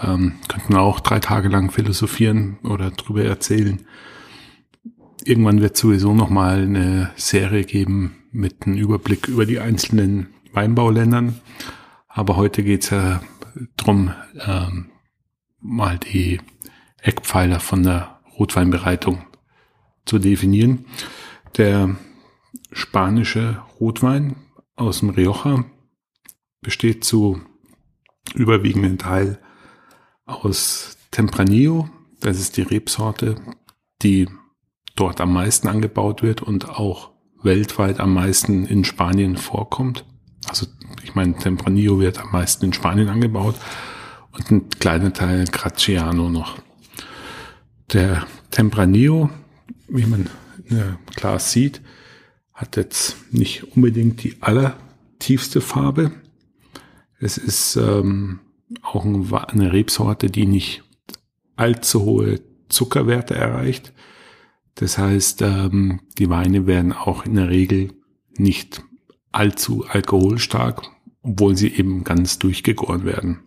Ähm, 0.00 0.34
könnten 0.46 0.74
wir 0.74 0.80
auch 0.80 1.00
drei 1.00 1.18
Tage 1.18 1.48
lang 1.48 1.72
philosophieren 1.72 2.58
oder 2.62 2.92
drüber 2.92 3.24
erzählen. 3.24 3.84
Irgendwann 5.24 5.60
wird 5.60 5.76
sowieso 5.76 6.14
noch 6.14 6.30
mal 6.30 6.62
eine 6.62 7.10
Serie 7.16 7.64
geben 7.64 8.14
mit 8.30 8.64
einem 8.64 8.76
Überblick 8.76 9.26
über 9.26 9.44
die 9.44 9.58
einzelnen 9.58 10.28
Weinbauländern. 10.52 11.40
Aber 12.06 12.36
heute 12.36 12.62
geht's 12.62 12.90
ja 12.90 13.22
drum, 13.76 14.12
ähm, 14.46 14.86
mal 15.60 15.98
die 15.98 16.40
Eckpfeiler 17.02 17.58
von 17.58 17.82
der 17.82 18.20
Rotweinbereitung 18.38 19.24
zu 20.04 20.18
definieren. 20.18 20.86
Der 21.56 21.96
spanische 22.72 23.62
Rotwein 23.80 24.36
aus 24.76 25.00
dem 25.00 25.10
Rioja 25.10 25.64
besteht 26.60 27.04
zu 27.04 27.40
überwiegenden 28.34 28.98
Teil 28.98 29.38
aus 30.24 30.96
Tempranillo. 31.10 31.88
Das 32.20 32.38
ist 32.38 32.56
die 32.56 32.62
Rebsorte, 32.62 33.36
die 34.02 34.28
dort 34.96 35.20
am 35.20 35.32
meisten 35.32 35.68
angebaut 35.68 36.22
wird 36.22 36.42
und 36.42 36.68
auch 36.68 37.10
weltweit 37.42 38.00
am 38.00 38.14
meisten 38.14 38.64
in 38.66 38.84
Spanien 38.84 39.36
vorkommt. 39.36 40.04
Also 40.48 40.66
ich 41.02 41.14
meine, 41.14 41.36
Tempranillo 41.36 42.00
wird 42.00 42.20
am 42.20 42.30
meisten 42.32 42.66
in 42.66 42.72
Spanien 42.72 43.08
angebaut 43.08 43.56
und 44.32 44.50
ein 44.50 44.68
kleiner 44.68 45.12
Teil 45.12 45.44
Graziano 45.46 46.30
noch. 46.30 46.58
Der 47.92 48.26
Tempranillo, 48.50 49.30
wie 49.92 50.06
man 50.06 50.28
klar 51.14 51.38
sieht, 51.38 51.80
hat 52.52 52.76
jetzt 52.76 53.16
nicht 53.32 53.76
unbedingt 53.76 54.22
die 54.22 54.36
allertiefste 54.40 55.60
Farbe. 55.60 56.12
Es 57.18 57.38
ist 57.38 57.76
ähm, 57.76 58.40
auch 58.82 59.04
eine 59.04 59.72
Rebsorte, 59.72 60.28
die 60.28 60.46
nicht 60.46 60.82
allzu 61.56 62.02
hohe 62.02 62.40
Zuckerwerte 62.68 63.34
erreicht. 63.34 63.92
Das 64.74 64.98
heißt, 64.98 65.42
ähm, 65.42 66.00
die 66.18 66.30
Weine 66.30 66.66
werden 66.66 66.92
auch 66.92 67.26
in 67.26 67.34
der 67.34 67.48
Regel 67.48 67.92
nicht 68.36 68.82
allzu 69.30 69.84
alkoholstark, 69.86 70.82
obwohl 71.22 71.56
sie 71.56 71.68
eben 71.68 72.04
ganz 72.04 72.38
durchgegoren 72.38 73.04
werden. 73.04 73.40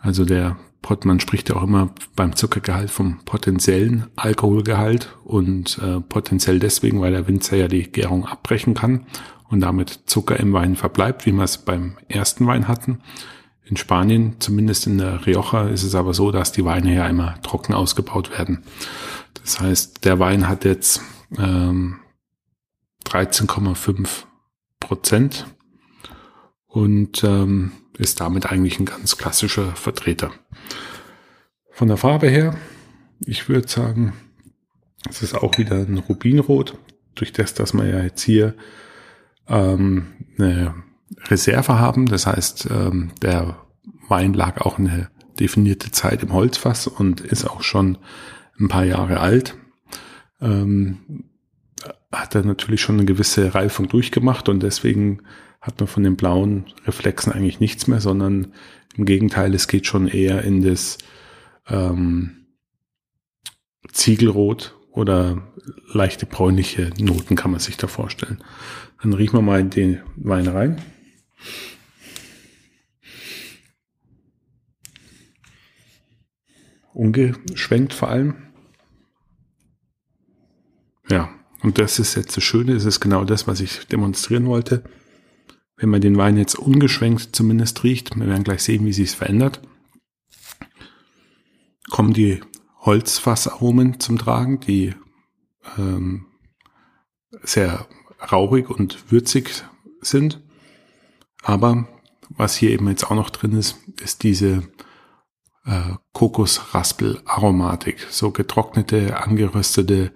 Also 0.00 0.24
der 0.24 0.56
man 1.04 1.20
spricht 1.20 1.48
ja 1.48 1.56
auch 1.56 1.64
immer 1.64 1.90
beim 2.16 2.34
Zuckergehalt 2.34 2.90
vom 2.90 3.18
potenziellen 3.24 4.06
Alkoholgehalt 4.16 5.16
und 5.24 5.78
äh, 5.78 6.00
potenziell 6.00 6.58
deswegen, 6.58 7.00
weil 7.00 7.12
der 7.12 7.28
Winzer 7.28 7.56
ja 7.56 7.68
die 7.68 7.90
Gärung 7.90 8.26
abbrechen 8.26 8.74
kann 8.74 9.06
und 9.48 9.60
damit 9.60 10.00
Zucker 10.06 10.38
im 10.38 10.52
Wein 10.52 10.76
verbleibt, 10.76 11.26
wie 11.26 11.32
wir 11.32 11.44
es 11.44 11.58
beim 11.58 11.96
ersten 12.08 12.46
Wein 12.46 12.68
hatten. 12.68 13.00
In 13.64 13.76
Spanien, 13.76 14.36
zumindest 14.38 14.86
in 14.86 14.98
der 14.98 15.26
Rioja, 15.26 15.68
ist 15.68 15.82
es 15.82 15.94
aber 15.94 16.14
so, 16.14 16.30
dass 16.30 16.52
die 16.52 16.64
Weine 16.64 16.94
ja 16.94 17.06
immer 17.06 17.40
trocken 17.42 17.74
ausgebaut 17.74 18.30
werden. 18.38 18.62
Das 19.42 19.60
heißt, 19.60 20.04
der 20.04 20.18
Wein 20.18 20.48
hat 20.48 20.64
jetzt 20.64 21.02
ähm, 21.38 22.00
13,5 23.04 24.24
Prozent 24.80 25.46
und 26.66 27.24
ähm, 27.24 27.72
ist 27.98 28.20
damit 28.20 28.46
eigentlich 28.46 28.78
ein 28.78 28.86
ganz 28.86 29.16
klassischer 29.16 29.74
Vertreter. 29.76 30.30
Von 31.70 31.88
der 31.88 31.96
Farbe 31.96 32.28
her, 32.28 32.56
ich 33.20 33.48
würde 33.48 33.68
sagen, 33.68 34.14
es 35.08 35.22
ist 35.22 35.34
auch 35.34 35.58
wieder 35.58 35.76
ein 35.76 35.98
Rubinrot, 35.98 36.78
durch 37.14 37.32
das, 37.32 37.54
dass 37.54 37.74
wir 37.74 37.86
ja 37.86 38.02
jetzt 38.02 38.22
hier 38.22 38.54
ähm, 39.48 40.06
eine 40.38 40.74
Reserve 41.26 41.78
haben. 41.78 42.06
Das 42.06 42.26
heißt, 42.26 42.68
ähm, 42.70 43.12
der 43.22 43.56
Wein 44.08 44.34
lag 44.34 44.60
auch 44.60 44.78
eine 44.78 45.10
definierte 45.38 45.90
Zeit 45.90 46.22
im 46.22 46.32
Holzfass 46.32 46.86
und 46.86 47.20
ist 47.20 47.44
auch 47.44 47.62
schon 47.62 47.98
ein 48.58 48.68
paar 48.68 48.84
Jahre 48.84 49.20
alt. 49.20 49.56
Ähm, 50.40 51.24
hat 52.10 52.34
er 52.34 52.42
natürlich 52.42 52.80
schon 52.80 52.96
eine 52.96 53.04
gewisse 53.04 53.54
Reifung 53.54 53.88
durchgemacht 53.88 54.48
und 54.48 54.62
deswegen 54.62 55.22
hat 55.68 55.78
man 55.80 55.86
von 55.86 56.02
den 56.02 56.16
blauen 56.16 56.64
Reflexen 56.86 57.30
eigentlich 57.30 57.60
nichts 57.60 57.86
mehr, 57.86 58.00
sondern 58.00 58.54
im 58.96 59.04
Gegenteil, 59.04 59.54
es 59.54 59.68
geht 59.68 59.86
schon 59.86 60.08
eher 60.08 60.42
in 60.42 60.62
das 60.62 60.96
ähm, 61.68 62.46
Ziegelrot 63.92 64.74
oder 64.90 65.46
leichte 65.92 66.24
bräunliche 66.24 66.90
Noten 66.98 67.36
kann 67.36 67.50
man 67.50 67.60
sich 67.60 67.76
da 67.76 67.86
vorstellen. 67.86 68.42
Dann 69.02 69.12
riechen 69.12 69.36
wir 69.36 69.42
mal 69.42 69.62
den 69.62 70.00
Wein 70.16 70.46
rein. 70.46 70.80
Ungeschwenkt 76.94 77.92
vor 77.92 78.08
allem. 78.08 78.34
Ja, 81.10 81.28
und 81.60 81.78
das 81.78 81.98
ist 81.98 82.14
jetzt 82.14 82.38
das 82.38 82.42
Schöne, 82.42 82.72
das 82.72 82.86
ist 82.86 83.00
genau 83.00 83.24
das, 83.24 83.46
was 83.46 83.60
ich 83.60 83.86
demonstrieren 83.86 84.46
wollte. 84.46 84.82
Wenn 85.78 85.90
man 85.90 86.00
den 86.00 86.16
Wein 86.16 86.36
jetzt 86.36 86.56
ungeschwenkt 86.56 87.34
zumindest 87.34 87.84
riecht, 87.84 88.16
wir 88.16 88.26
werden 88.26 88.44
gleich 88.44 88.62
sehen, 88.62 88.84
wie 88.84 88.92
sich 88.92 89.10
es 89.10 89.14
verändert, 89.14 89.62
kommen 91.88 92.12
die 92.12 92.40
Holzfassaromen 92.80 94.00
zum 94.00 94.18
Tragen, 94.18 94.60
die 94.60 94.94
ähm, 95.76 96.26
sehr 97.42 97.86
rauchig 98.30 98.68
und 98.68 99.10
würzig 99.10 99.64
sind. 100.00 100.42
Aber 101.42 101.88
was 102.28 102.56
hier 102.56 102.70
eben 102.70 102.88
jetzt 102.88 103.04
auch 103.04 103.14
noch 103.14 103.30
drin 103.30 103.52
ist, 103.52 103.76
ist 104.02 104.22
diese 104.24 104.64
äh, 105.64 105.94
Kokosraspel-Aromatik. 106.12 108.06
So 108.10 108.32
getrocknete, 108.32 109.16
angeröstete 109.22 110.12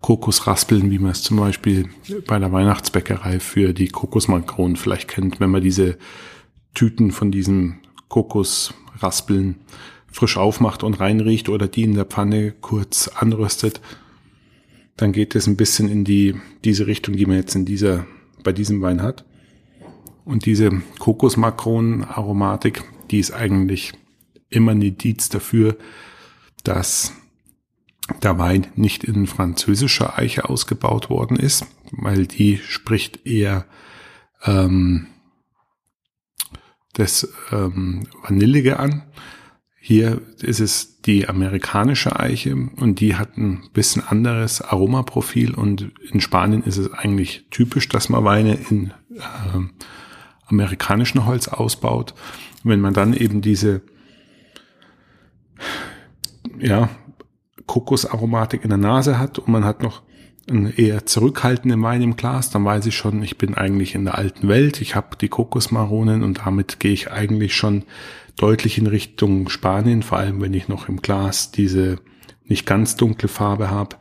Kokosraspeln, 0.00 0.90
wie 0.90 0.98
man 0.98 1.10
es 1.10 1.22
zum 1.22 1.38
Beispiel 1.38 1.88
bei 2.26 2.38
der 2.38 2.52
Weihnachtsbäckerei 2.52 3.40
für 3.40 3.72
die 3.72 3.88
Kokosmakronen 3.88 4.76
vielleicht 4.76 5.08
kennt, 5.08 5.40
wenn 5.40 5.50
man 5.50 5.62
diese 5.62 5.98
Tüten 6.74 7.10
von 7.10 7.32
diesen 7.32 7.80
Kokosraspeln 8.08 9.56
frisch 10.10 10.36
aufmacht 10.36 10.82
und 10.82 11.00
reinriecht 11.00 11.48
oder 11.48 11.68
die 11.68 11.82
in 11.82 11.94
der 11.94 12.04
Pfanne 12.04 12.52
kurz 12.52 13.08
anröstet, 13.08 13.80
dann 14.96 15.12
geht 15.12 15.34
es 15.34 15.46
ein 15.46 15.56
bisschen 15.56 15.88
in 15.88 16.04
die, 16.04 16.36
diese 16.64 16.86
Richtung, 16.86 17.16
die 17.16 17.26
man 17.26 17.36
jetzt 17.36 17.54
in 17.54 17.64
dieser, 17.64 18.06
bei 18.42 18.52
diesem 18.52 18.80
Wein 18.82 19.02
hat. 19.02 19.24
Und 20.24 20.46
diese 20.46 20.70
Kokosmakronen-Aromatik, 20.98 22.84
die 23.10 23.18
ist 23.18 23.32
eigentlich 23.32 23.92
immer 24.50 24.72
ein 24.72 24.82
Indiz 24.82 25.28
dafür, 25.28 25.76
dass 26.64 27.12
der 28.22 28.38
Wein 28.38 28.66
nicht 28.74 29.04
in 29.04 29.26
französischer 29.26 30.18
Eiche 30.18 30.48
ausgebaut 30.48 31.10
worden 31.10 31.36
ist, 31.36 31.66
weil 31.90 32.26
die 32.26 32.58
spricht 32.58 33.26
eher 33.26 33.66
ähm, 34.44 35.08
das 36.94 37.32
ähm, 37.52 38.06
Vanillige 38.22 38.78
an. 38.78 39.04
Hier 39.80 40.20
ist 40.40 40.60
es 40.60 41.00
die 41.02 41.28
amerikanische 41.28 42.18
Eiche 42.18 42.54
und 42.54 43.00
die 43.00 43.16
hat 43.16 43.38
ein 43.38 43.70
bisschen 43.72 44.02
anderes 44.06 44.60
Aromaprofil 44.60 45.54
und 45.54 45.92
in 46.10 46.20
Spanien 46.20 46.62
ist 46.62 46.76
es 46.76 46.92
eigentlich 46.92 47.46
typisch, 47.50 47.88
dass 47.88 48.08
man 48.08 48.24
Weine 48.24 48.58
in 48.68 48.92
äh, 49.14 49.60
amerikanischen 50.46 51.24
Holz 51.24 51.48
ausbaut. 51.48 52.14
wenn 52.64 52.80
man 52.80 52.92
dann 52.92 53.14
eben 53.14 53.40
diese 53.40 53.82
ja, 56.58 56.90
Kokosaromatik 57.68 58.64
in 58.64 58.70
der 58.70 58.78
Nase 58.78 59.20
hat 59.20 59.38
und 59.38 59.48
man 59.48 59.64
hat 59.64 59.82
noch 59.84 60.02
einen 60.50 60.72
eher 60.72 61.06
zurückhaltenden 61.06 61.80
Wein 61.82 62.02
im 62.02 62.16
Glas, 62.16 62.50
dann 62.50 62.64
weiß 62.64 62.86
ich 62.86 62.96
schon, 62.96 63.22
ich 63.22 63.38
bin 63.38 63.54
eigentlich 63.54 63.94
in 63.94 64.04
der 64.04 64.16
alten 64.16 64.48
Welt. 64.48 64.80
Ich 64.80 64.96
habe 64.96 65.16
die 65.20 65.28
Kokosmaronen 65.28 66.24
und 66.24 66.40
damit 66.46 66.80
gehe 66.80 66.92
ich 66.92 67.12
eigentlich 67.12 67.54
schon 67.54 67.84
deutlich 68.36 68.78
in 68.78 68.86
Richtung 68.86 69.48
Spanien, 69.48 70.02
vor 70.02 70.18
allem 70.18 70.40
wenn 70.40 70.54
ich 70.54 70.66
noch 70.68 70.88
im 70.88 71.02
Glas 71.02 71.52
diese 71.52 71.98
nicht 72.44 72.66
ganz 72.66 72.96
dunkle 72.96 73.28
Farbe 73.28 73.70
habe, 73.70 73.96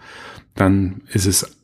dann 0.56 1.01
ist 1.12 1.25
es 1.25 1.58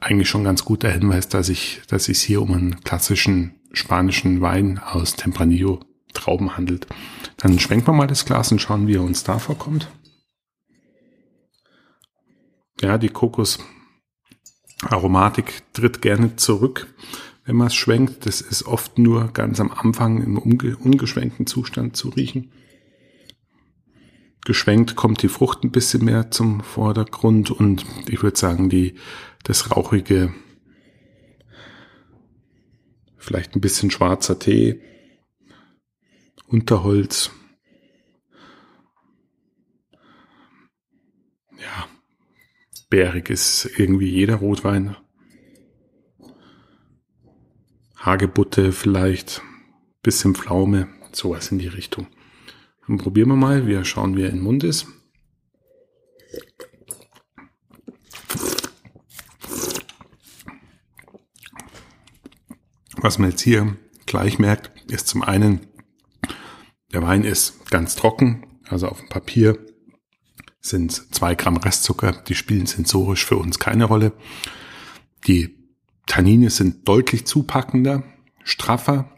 eigentlich 0.00 0.28
schon 0.28 0.44
ganz 0.44 0.64
guter 0.64 0.90
Hinweis, 0.90 1.28
dass 1.28 1.48
ich, 1.48 1.82
dass 1.88 2.08
es 2.08 2.20
hier 2.20 2.42
um 2.42 2.52
einen 2.52 2.80
klassischen 2.82 3.54
spanischen 3.72 4.40
Wein 4.40 4.78
aus 4.78 5.14
Tempranillo 5.14 5.80
Trauben 6.14 6.56
handelt. 6.56 6.86
Dann 7.36 7.58
schwenken 7.58 7.88
wir 7.88 7.92
mal 7.92 8.06
das 8.06 8.24
Glas 8.24 8.50
und 8.50 8.60
schauen, 8.60 8.86
wie 8.86 8.96
er 8.96 9.02
uns 9.02 9.22
da 9.22 9.38
vorkommt. 9.38 9.88
Ja, 12.80 12.98
die 12.98 13.08
Kokosaromatik 13.08 15.62
tritt 15.72 16.02
gerne 16.02 16.36
zurück, 16.36 16.94
wenn 17.44 17.56
man 17.56 17.68
es 17.68 17.74
schwenkt. 17.74 18.26
Das 18.26 18.42
ist 18.42 18.64
oft 18.64 18.98
nur 18.98 19.28
ganz 19.28 19.60
am 19.60 19.72
Anfang 19.72 20.22
im 20.22 20.36
unge 20.36 20.76
ungeschwenkten 20.76 21.46
Zustand 21.46 21.96
zu 21.96 22.10
riechen. 22.10 22.52
geschwenkt 24.44 24.94
kommt 24.94 25.22
die 25.22 25.28
Frucht 25.28 25.64
ein 25.64 25.72
bisschen 25.72 26.04
mehr 26.04 26.30
zum 26.30 26.60
Vordergrund 26.60 27.50
und 27.50 27.84
ich 28.08 28.22
würde 28.22 28.38
sagen, 28.38 28.68
die, 28.68 28.94
das 29.42 29.72
rauchige, 29.72 30.32
vielleicht 33.16 33.56
ein 33.56 33.60
bisschen 33.60 33.90
schwarzer 33.90 34.38
Tee, 34.38 34.80
Unterholz, 36.46 37.32
bärig 42.88 43.30
ist 43.30 43.68
irgendwie 43.78 44.08
jeder 44.08 44.36
Rotwein. 44.36 44.96
Hagebutte 47.96 48.72
vielleicht, 48.72 49.42
bisschen 50.02 50.34
Pflaume, 50.34 50.88
sowas 51.12 51.50
in 51.50 51.58
die 51.58 51.66
Richtung. 51.66 52.06
Dann 52.86 52.98
probieren 52.98 53.28
wir 53.28 53.36
mal, 53.36 53.66
wir 53.66 53.84
schauen, 53.84 54.16
wie 54.16 54.22
er 54.22 54.30
im 54.30 54.42
Mund 54.42 54.62
ist. 54.62 54.86
Was 62.96 63.18
man 63.18 63.30
jetzt 63.30 63.42
hier 63.42 63.76
gleich 64.06 64.38
merkt, 64.38 64.90
ist 64.90 65.08
zum 65.08 65.22
einen, 65.22 65.66
der 66.92 67.02
Wein 67.02 67.24
ist 67.24 67.70
ganz 67.70 67.96
trocken, 67.96 68.60
also 68.68 68.88
auf 68.88 69.00
dem 69.00 69.08
Papier 69.08 69.58
sind 70.68 71.14
zwei 71.14 71.34
Gramm 71.34 71.56
Restzucker, 71.56 72.12
die 72.12 72.34
spielen 72.34 72.66
sensorisch 72.66 73.24
für 73.24 73.36
uns 73.36 73.58
keine 73.58 73.84
Rolle. 73.84 74.12
Die 75.26 75.56
Tannine 76.06 76.50
sind 76.50 76.86
deutlich 76.88 77.26
zupackender, 77.26 78.04
straffer. 78.44 79.10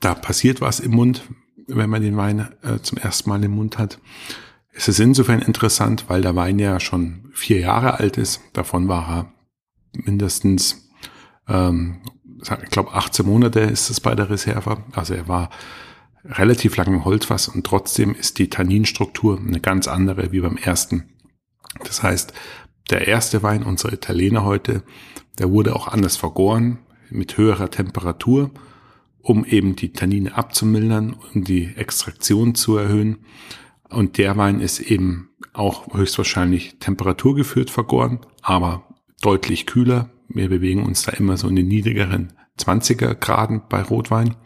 Da 0.00 0.14
passiert 0.14 0.60
was 0.60 0.80
im 0.80 0.92
Mund, 0.92 1.22
wenn 1.66 1.90
man 1.90 2.02
den 2.02 2.16
Wein 2.16 2.48
äh, 2.62 2.78
zum 2.80 2.98
ersten 2.98 3.28
Mal 3.28 3.44
im 3.44 3.52
Mund 3.52 3.78
hat. 3.78 3.98
Es 4.72 4.88
ist 4.88 5.00
insofern 5.00 5.42
interessant, 5.42 6.04
weil 6.08 6.22
der 6.22 6.36
Wein 6.36 6.58
ja 6.58 6.80
schon 6.80 7.30
vier 7.34 7.60
Jahre 7.60 7.98
alt 7.98 8.16
ist. 8.16 8.40
Davon 8.52 8.88
war 8.88 9.08
er 9.08 9.32
mindestens, 9.92 10.88
ähm, 11.48 12.00
ich 12.40 12.70
glaube, 12.70 12.92
18 12.92 13.26
Monate 13.26 13.60
ist 13.60 13.90
es 13.90 14.00
bei 14.00 14.14
der 14.14 14.30
Reserve. 14.30 14.84
Also 14.92 15.14
er 15.14 15.28
war 15.28 15.50
relativ 16.24 16.76
lang 16.76 16.88
im 16.88 17.04
Holzfass 17.04 17.48
und 17.48 17.64
trotzdem 17.64 18.14
ist 18.14 18.38
die 18.38 18.50
Tanninstruktur 18.50 19.38
eine 19.38 19.60
ganz 19.60 19.88
andere 19.88 20.32
wie 20.32 20.40
beim 20.40 20.56
ersten. 20.56 21.10
Das 21.84 22.02
heißt, 22.02 22.32
der 22.90 23.06
erste 23.06 23.42
Wein, 23.42 23.62
unser 23.62 23.92
Italiener 23.92 24.44
heute, 24.44 24.82
der 25.38 25.50
wurde 25.50 25.76
auch 25.76 25.88
anders 25.88 26.16
vergoren, 26.16 26.78
mit 27.10 27.36
höherer 27.36 27.70
Temperatur 27.70 28.50
um 29.28 29.44
eben 29.44 29.76
die 29.76 29.92
Tannine 29.92 30.36
abzumildern 30.36 31.14
und 31.34 31.48
die 31.48 31.66
Extraktion 31.76 32.54
zu 32.54 32.76
erhöhen. 32.76 33.18
Und 33.90 34.18
der 34.18 34.36
Wein 34.36 34.60
ist 34.60 34.80
eben 34.80 35.30
auch 35.52 35.92
höchstwahrscheinlich 35.94 36.78
temperaturgeführt 36.78 37.70
vergoren, 37.70 38.20
aber 38.42 38.88
deutlich 39.20 39.66
kühler. 39.66 40.10
Wir 40.28 40.48
bewegen 40.48 40.84
uns 40.84 41.02
da 41.02 41.12
immer 41.12 41.36
so 41.36 41.48
in 41.48 41.56
den 41.56 41.68
niedrigeren 41.68 42.32
20er 42.58 43.14
Graden 43.14 43.62
bei 43.68 43.82
Rotwein. 43.82 44.36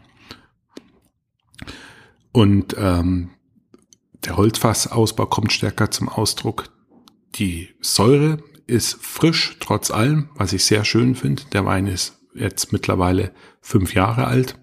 Und 2.33 2.75
ähm, 2.77 3.29
der 4.25 4.35
Holzfassausbau 4.35 5.27
kommt 5.27 5.53
stärker 5.53 5.89
zum 5.91 6.09
Ausdruck. 6.09 6.65
Die 7.35 7.69
Säure 7.79 8.43
ist 8.67 8.97
frisch, 9.01 9.57
trotz 9.61 9.91
allem, 9.91 10.29
was 10.35 10.51
ich 10.51 10.65
sehr 10.65 10.83
schön 10.83 11.15
finde. 11.15 11.43
Der 11.53 11.65
Wein 11.65 11.87
ist 11.87 12.19
jetzt 12.35 12.73
mittlerweile 12.73 13.31
fünf 13.61 13.93
Jahre 13.93 14.27
alt 14.27 14.57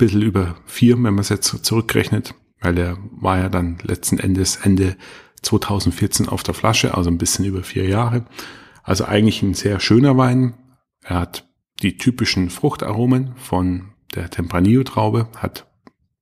bisschen 0.00 0.22
über 0.22 0.56
vier, 0.64 0.96
wenn 0.96 1.14
man 1.14 1.18
es 1.18 1.28
jetzt 1.28 1.64
zurückrechnet, 1.64 2.34
weil 2.60 2.76
er 2.78 2.96
war 3.12 3.38
ja 3.38 3.48
dann 3.48 3.78
letzten 3.82 4.18
Endes 4.18 4.56
Ende 4.56 4.96
2014 5.42 6.28
auf 6.28 6.42
der 6.42 6.54
Flasche, 6.54 6.94
also 6.94 7.10
ein 7.10 7.18
bisschen 7.18 7.44
über 7.44 7.62
vier 7.62 7.86
Jahre. 7.86 8.24
Also 8.82 9.04
eigentlich 9.04 9.42
ein 9.42 9.54
sehr 9.54 9.78
schöner 9.78 10.16
Wein. 10.16 10.54
Er 11.02 11.20
hat 11.20 11.48
die 11.82 11.96
typischen 11.96 12.50
Fruchtaromen 12.50 13.34
von 13.36 13.92
der 14.14 14.30
Tempranillo-Traube, 14.30 15.28
hat 15.36 15.69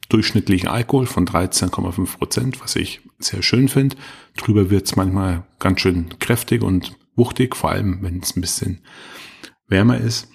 durchschnittlichen 0.08 0.68
Alkohol 0.68 1.06
von 1.06 1.26
13,5 1.26 2.16
Prozent, 2.16 2.60
was 2.60 2.76
ich 2.76 3.00
sehr 3.18 3.42
schön 3.42 3.68
finde. 3.68 3.96
Drüber 4.36 4.70
wird 4.70 4.86
es 4.86 4.96
manchmal 4.96 5.44
ganz 5.58 5.80
schön 5.80 6.18
kräftig 6.18 6.62
und 6.62 6.96
wuchtig, 7.14 7.56
vor 7.56 7.70
allem 7.70 8.02
wenn 8.02 8.20
es 8.20 8.36
ein 8.36 8.40
bisschen 8.40 8.80
wärmer 9.66 9.98
ist. 9.98 10.28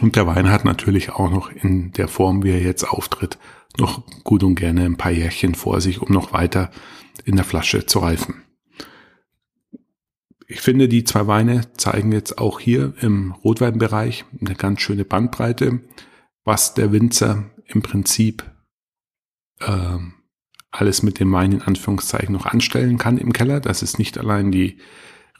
Und 0.00 0.16
der 0.16 0.26
Wein 0.26 0.50
hat 0.50 0.64
natürlich 0.64 1.10
auch 1.10 1.30
noch 1.30 1.50
in 1.50 1.92
der 1.92 2.08
Form, 2.08 2.42
wie 2.42 2.50
er 2.50 2.60
jetzt 2.60 2.84
auftritt, 2.84 3.38
noch 3.78 4.02
gut 4.24 4.42
und 4.42 4.56
gerne 4.56 4.84
ein 4.84 4.96
paar 4.96 5.12
Jährchen 5.12 5.54
vor 5.54 5.80
sich, 5.80 6.02
um 6.02 6.12
noch 6.12 6.32
weiter 6.32 6.70
in 7.24 7.36
der 7.36 7.44
Flasche 7.44 7.86
zu 7.86 8.00
reifen. 8.00 8.42
Ich 10.48 10.60
finde, 10.60 10.88
die 10.88 11.04
zwei 11.04 11.26
Weine 11.26 11.72
zeigen 11.76 12.12
jetzt 12.12 12.38
auch 12.38 12.60
hier 12.60 12.94
im 13.00 13.32
Rotweinbereich 13.32 14.24
eine 14.40 14.54
ganz 14.54 14.80
schöne 14.80 15.04
Bandbreite, 15.04 15.80
was 16.44 16.74
der 16.74 16.92
Winzer 16.92 17.50
im 17.66 17.82
Prinzip 17.82 18.44
äh, 19.60 19.98
alles 20.70 21.02
mit 21.02 21.20
dem 21.20 21.32
Wein 21.32 21.52
in 21.52 21.62
Anführungszeichen 21.62 22.32
noch 22.32 22.46
anstellen 22.46 22.98
kann 22.98 23.18
im 23.18 23.32
Keller, 23.32 23.60
dass 23.60 23.82
es 23.82 23.98
nicht 23.98 24.18
allein 24.18 24.52
die 24.52 24.78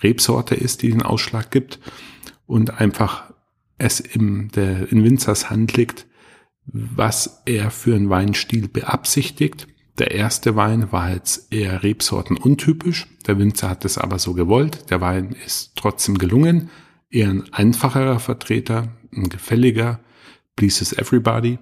Rebsorte 0.03 0.55
ist, 0.55 0.83
die 0.83 0.91
den 0.91 1.03
Ausschlag 1.03 1.51
gibt 1.51 1.79
und 2.47 2.81
einfach 2.81 3.33
es 3.79 4.01
im, 4.01 4.51
der, 4.53 4.91
in 4.91 5.05
Winzers 5.05 5.51
Hand 5.51 5.77
liegt, 5.77 6.07
was 6.67 7.43
er 7.45 7.71
für 7.71 7.95
einen 7.95 8.11
Weinstil 8.11 8.69
beabsichtigt. 8.69 9.69
Der 9.99 10.11
erste 10.11 10.57
Wein 10.57 10.93
war 10.93 11.12
jetzt 11.12 11.53
eher 11.53 11.83
Rebsorten 11.83 12.37
untypisch. 12.37 13.07
Der 13.27 13.39
Winzer 13.39 13.71
hat 13.71 13.85
es 13.85 13.99
aber 13.99 14.19
so 14.19 14.35
gewollt. 14.35 14.91
Der 14.91 15.01
Wein 15.01 15.35
ist 15.45 15.73
trotzdem 15.77 16.19
gelungen. 16.19 16.71
Eher 17.09 17.31
ein 17.31 17.45
einfacherer 17.53 18.19
Vertreter, 18.19 18.89
ein 19.15 19.29
gefälliger, 19.29 20.01
Pleases 20.57 20.93
Everybody. 20.93 21.59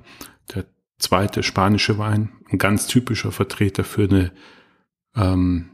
Der 0.52 0.66
zweite 0.98 1.42
spanische 1.42 1.98
Wein, 1.98 2.32
ein 2.50 2.58
ganz 2.58 2.86
typischer 2.86 3.32
Vertreter 3.32 3.84
für 3.84 4.04
eine 4.04 4.32
ähm, 5.14 5.70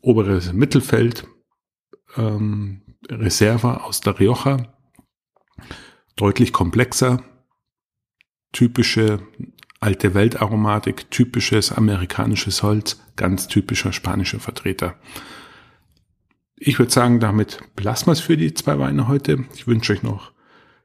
obere 0.00 0.40
Mittelfeld 0.52 1.26
ähm, 2.16 2.82
Reserva 3.10 3.78
aus 3.78 4.00
der 4.00 4.18
Rioja 4.18 4.74
deutlich 6.16 6.52
komplexer, 6.52 7.22
typische 8.52 9.20
alte 9.80 10.14
Weltaromatik, 10.14 11.10
typisches 11.10 11.72
amerikanisches 11.72 12.62
Holz, 12.62 13.02
ganz 13.16 13.48
typischer 13.48 13.92
spanischer 13.92 14.40
Vertreter. 14.40 14.96
Ich 16.56 16.78
würde 16.78 16.92
sagen, 16.92 17.20
damit 17.20 17.60
belassen 17.76 18.06
wir 18.06 18.12
es 18.12 18.20
für 18.20 18.36
die 18.36 18.54
zwei 18.54 18.78
Weine 18.78 19.08
heute. 19.08 19.44
Ich 19.54 19.66
wünsche 19.66 19.92
euch 19.92 20.02
noch 20.02 20.32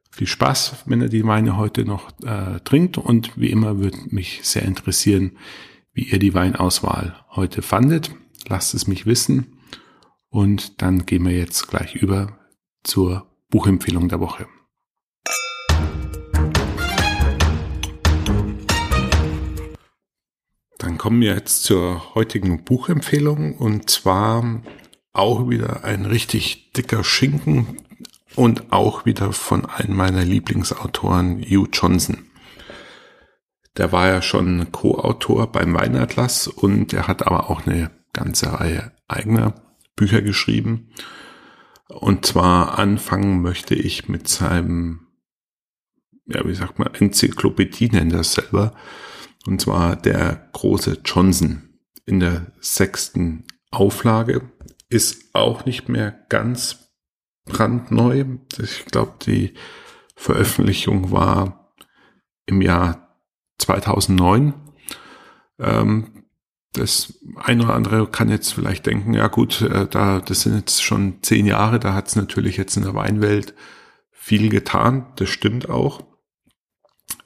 viel 0.10 0.28
Spaß, 0.28 0.84
wenn 0.86 1.02
ihr 1.02 1.10
die 1.10 1.26
Weine 1.26 1.58
heute 1.58 1.86
noch 1.86 2.12
äh, 2.24 2.60
trinkt. 2.62 2.98
Und 2.98 3.40
wie 3.40 3.52
immer 3.52 3.80
würde 3.80 3.98
mich 4.10 4.42
sehr 4.44 4.64
interessieren, 4.64 5.38
wie 5.94 6.04
ihr 6.04 6.20
die 6.20 6.34
Weinauswahl 6.34 7.16
heute 7.30 7.62
fandet. 7.62 8.12
Lasst 8.48 8.74
es 8.74 8.88
mich 8.88 9.06
wissen. 9.06 9.58
Und 10.30 10.82
dann 10.82 11.06
gehen 11.06 11.26
wir 11.26 11.36
jetzt 11.36 11.68
gleich 11.68 11.96
über 11.96 12.38
zur 12.84 13.28
Buchempfehlung 13.50 14.10
der 14.10 14.20
Woche. 14.20 14.48
Dann 20.78 20.98
kommen 20.98 21.22
wir 21.22 21.34
jetzt 21.34 21.64
zur 21.64 22.16
heutigen 22.16 22.64
Buchempfehlung 22.64 23.58
und 23.58 23.90
zwar 23.90 24.62
auch 25.12 25.50
wieder 25.50 25.84
ein 25.84 26.06
richtig 26.06 26.72
dicker 26.74 27.04
Schinken 27.04 27.78
und 28.40 28.72
auch 28.72 29.06
wieder 29.06 29.34
von 29.34 29.66
einem 29.66 29.98
meiner 29.98 30.24
Lieblingsautoren, 30.24 31.42
Hugh 31.42 31.68
Johnson. 31.74 32.30
Der 33.76 33.92
war 33.92 34.08
ja 34.08 34.22
schon 34.22 34.72
Co-Autor 34.72 35.52
beim 35.52 35.74
Weinatlas 35.74 36.48
und 36.48 36.94
er 36.94 37.10
hat 37.10 37.28
aber 37.28 37.50
auch 37.50 37.68
eine 37.68 37.92
ganze 38.14 38.54
Reihe 38.54 38.94
eigener 39.10 39.56
Bücher 39.98 40.22
geschrieben. 40.22 40.94
Und 41.90 42.26
zwar 42.26 42.80
anfangen 42.80 43.42
möchte 43.42 43.76
ich 43.76 44.08
mit 44.08 44.30
seinem, 44.30 45.08
ja, 46.26 46.48
wie 46.48 46.56
sagt 46.56 46.80
man, 46.80 46.94
Enzyklopädie 46.94 47.90
nennt 47.90 48.14
er 48.14 48.24
selber, 48.24 48.74
und 49.48 49.60
zwar 49.60 49.98
der 49.98 50.48
große 50.54 51.00
Johnson 51.04 51.74
in 52.06 52.22
der 52.22 52.54
sechsten 52.62 53.44
Auflage. 53.70 54.50
Ist 54.88 55.36
auch 55.36 55.66
nicht 55.66 55.90
mehr 55.90 56.26
ganz 56.30 56.89
brandneu. 57.50 58.26
Ich 58.58 58.86
glaube, 58.86 59.14
die 59.26 59.54
Veröffentlichung 60.16 61.12
war 61.12 61.74
im 62.46 62.62
Jahr 62.62 63.18
2009. 63.58 64.54
Ähm, 65.60 66.24
das 66.74 67.20
ein 67.36 67.62
oder 67.62 67.74
andere 67.74 68.08
kann 68.08 68.30
jetzt 68.30 68.54
vielleicht 68.54 68.86
denken, 68.86 69.14
ja 69.14 69.28
gut, 69.28 69.62
äh, 69.62 69.88
da, 69.88 70.22
das 70.22 70.42
sind 70.42 70.56
jetzt 70.56 70.84
schon 70.84 71.22
zehn 71.22 71.46
Jahre, 71.46 71.80
da 71.80 71.94
hat 71.94 72.08
es 72.08 72.16
natürlich 72.16 72.58
jetzt 72.58 72.78
in 72.78 72.84
der 72.84 72.94
Weinwelt 72.94 73.54
viel 74.12 74.50
getan, 74.50 75.12
das 75.16 75.30
stimmt 75.30 75.70
auch. 75.70 76.04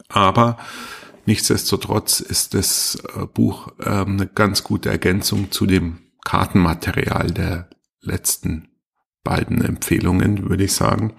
Aber 0.08 0.58
Nichtsdestotrotz 1.26 2.20
ist 2.20 2.54
das 2.54 3.02
äh, 3.16 3.26
Buch 3.26 3.70
ähm, 3.80 4.14
eine 4.14 4.28
ganz 4.28 4.64
gute 4.64 4.90
Ergänzung 4.90 5.52
zu 5.52 5.66
dem 5.66 6.00
Kartenmaterial 6.26 7.32
der 7.32 7.70
letzten 8.02 8.70
beiden 9.24 9.64
Empfehlungen, 9.64 10.50
würde 10.50 10.66
ich 10.66 10.74
sagen, 10.74 11.14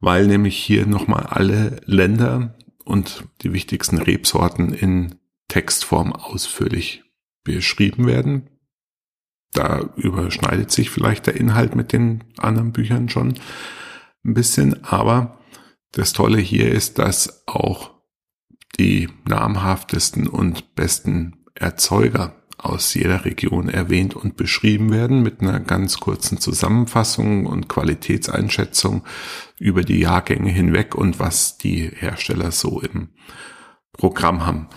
weil 0.00 0.26
nämlich 0.26 0.56
hier 0.56 0.86
nochmal 0.86 1.26
alle 1.26 1.80
Länder 1.84 2.56
und 2.84 3.24
die 3.42 3.52
wichtigsten 3.52 3.98
Rebsorten 3.98 4.72
in 4.72 5.16
Textform 5.48 6.12
ausführlich 6.12 7.04
beschrieben 7.44 8.06
werden. 8.06 8.50
Da 9.52 9.90
überschneidet 9.96 10.70
sich 10.70 10.90
vielleicht 10.90 11.26
der 11.26 11.36
Inhalt 11.36 11.74
mit 11.74 11.92
den 11.92 12.24
anderen 12.36 12.72
Büchern 12.72 13.08
schon 13.08 13.38
ein 14.24 14.34
bisschen, 14.34 14.84
aber 14.84 15.38
das 15.92 16.12
Tolle 16.12 16.38
hier 16.38 16.70
ist, 16.70 16.98
dass 16.98 17.46
auch 17.46 17.90
die 18.78 19.08
namhaftesten 19.26 20.26
und 20.28 20.74
besten 20.74 21.44
Erzeuger 21.54 22.36
aus 22.58 22.92
jeder 22.94 23.24
Region 23.24 23.68
erwähnt 23.68 24.16
und 24.16 24.36
beschrieben 24.36 24.90
werden 24.90 25.22
mit 25.22 25.40
einer 25.40 25.60
ganz 25.60 26.00
kurzen 26.00 26.38
Zusammenfassung 26.38 27.46
und 27.46 27.68
Qualitätseinschätzung 27.68 29.04
über 29.58 29.82
die 29.82 30.00
Jahrgänge 30.00 30.50
hinweg 30.50 30.94
und 30.96 31.20
was 31.20 31.56
die 31.56 31.88
Hersteller 31.88 32.50
so 32.50 32.80
im 32.80 33.10
Programm 33.92 34.44
haben. 34.44 34.68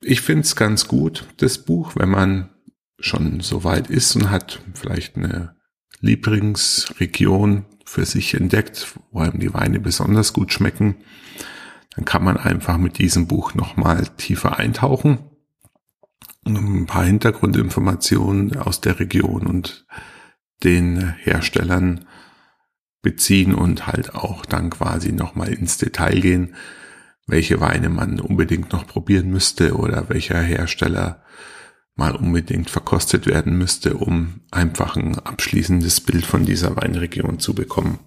Ich 0.00 0.20
finde 0.20 0.42
es 0.42 0.56
ganz 0.56 0.88
gut, 0.88 1.26
das 1.36 1.58
Buch, 1.58 1.92
wenn 1.94 2.10
man 2.10 2.50
schon 2.98 3.40
so 3.40 3.62
weit 3.64 3.88
ist 3.88 4.16
und 4.16 4.30
hat 4.30 4.60
vielleicht 4.74 5.16
eine 5.16 5.56
Lieblingsregion 6.00 7.66
für 7.84 8.04
sich 8.04 8.34
entdeckt, 8.34 8.98
wo 9.12 9.20
einem 9.20 9.38
die 9.38 9.54
Weine 9.54 9.78
besonders 9.78 10.32
gut 10.32 10.52
schmecken, 10.52 10.96
dann 11.94 12.04
kann 12.04 12.24
man 12.24 12.36
einfach 12.36 12.78
mit 12.78 12.98
diesem 12.98 13.26
Buch 13.28 13.54
nochmal 13.54 14.06
tiefer 14.16 14.58
eintauchen 14.58 15.18
ein 16.46 16.86
paar 16.86 17.04
Hintergrundinformationen 17.04 18.56
aus 18.56 18.80
der 18.80 18.98
Region 19.00 19.46
und 19.46 19.86
den 20.62 21.14
Herstellern 21.18 22.06
beziehen 23.02 23.54
und 23.54 23.86
halt 23.86 24.14
auch 24.14 24.46
dann 24.46 24.70
quasi 24.70 25.12
nochmal 25.12 25.52
ins 25.52 25.78
Detail 25.78 26.20
gehen, 26.20 26.54
welche 27.26 27.60
Weine 27.60 27.88
man 27.88 28.20
unbedingt 28.20 28.72
noch 28.72 28.86
probieren 28.86 29.30
müsste 29.30 29.76
oder 29.76 30.08
welcher 30.08 30.40
Hersteller 30.40 31.22
mal 31.96 32.14
unbedingt 32.14 32.70
verkostet 32.70 33.26
werden 33.26 33.56
müsste, 33.56 33.96
um 33.96 34.40
einfach 34.50 34.96
ein 34.96 35.18
abschließendes 35.18 36.02
Bild 36.02 36.26
von 36.26 36.44
dieser 36.44 36.76
Weinregion 36.76 37.38
zu 37.40 37.54
bekommen. 37.54 37.98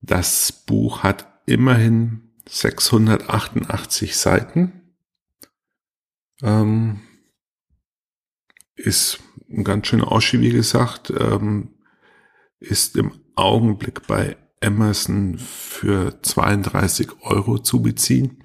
Das 0.00 0.50
Buch 0.50 1.02
hat 1.02 1.26
immerhin 1.46 2.32
688 2.48 4.16
Seiten. 4.16 4.81
Ähm, 6.42 7.00
ist 8.74 9.20
ein 9.50 9.64
ganz 9.64 9.86
schöner 9.86 10.10
Oschi, 10.10 10.40
wie 10.40 10.50
gesagt, 10.50 11.12
ähm, 11.16 11.74
ist 12.58 12.96
im 12.96 13.12
Augenblick 13.34 14.06
bei 14.06 14.36
Amazon 14.60 15.38
für 15.38 16.20
32 16.22 17.08
Euro 17.22 17.58
zu 17.58 17.82
beziehen. 17.82 18.44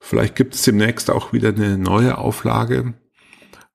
Vielleicht 0.00 0.36
gibt 0.36 0.54
es 0.54 0.62
demnächst 0.62 1.10
auch 1.10 1.32
wieder 1.32 1.48
eine 1.48 1.76
neue 1.76 2.18
Auflage, 2.18 2.94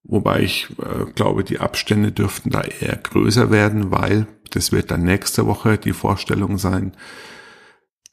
wobei 0.03 0.41
ich 0.41 0.69
äh, 0.79 1.11
glaube, 1.13 1.43
die 1.43 1.59
Abstände 1.59 2.11
dürften 2.11 2.49
da 2.49 2.61
eher 2.61 2.95
größer 2.97 3.51
werden, 3.51 3.91
weil 3.91 4.27
das 4.51 4.71
wird 4.71 4.91
dann 4.91 5.03
nächste 5.03 5.45
Woche 5.45 5.77
die 5.77 5.93
Vorstellung 5.93 6.57
sein. 6.57 6.95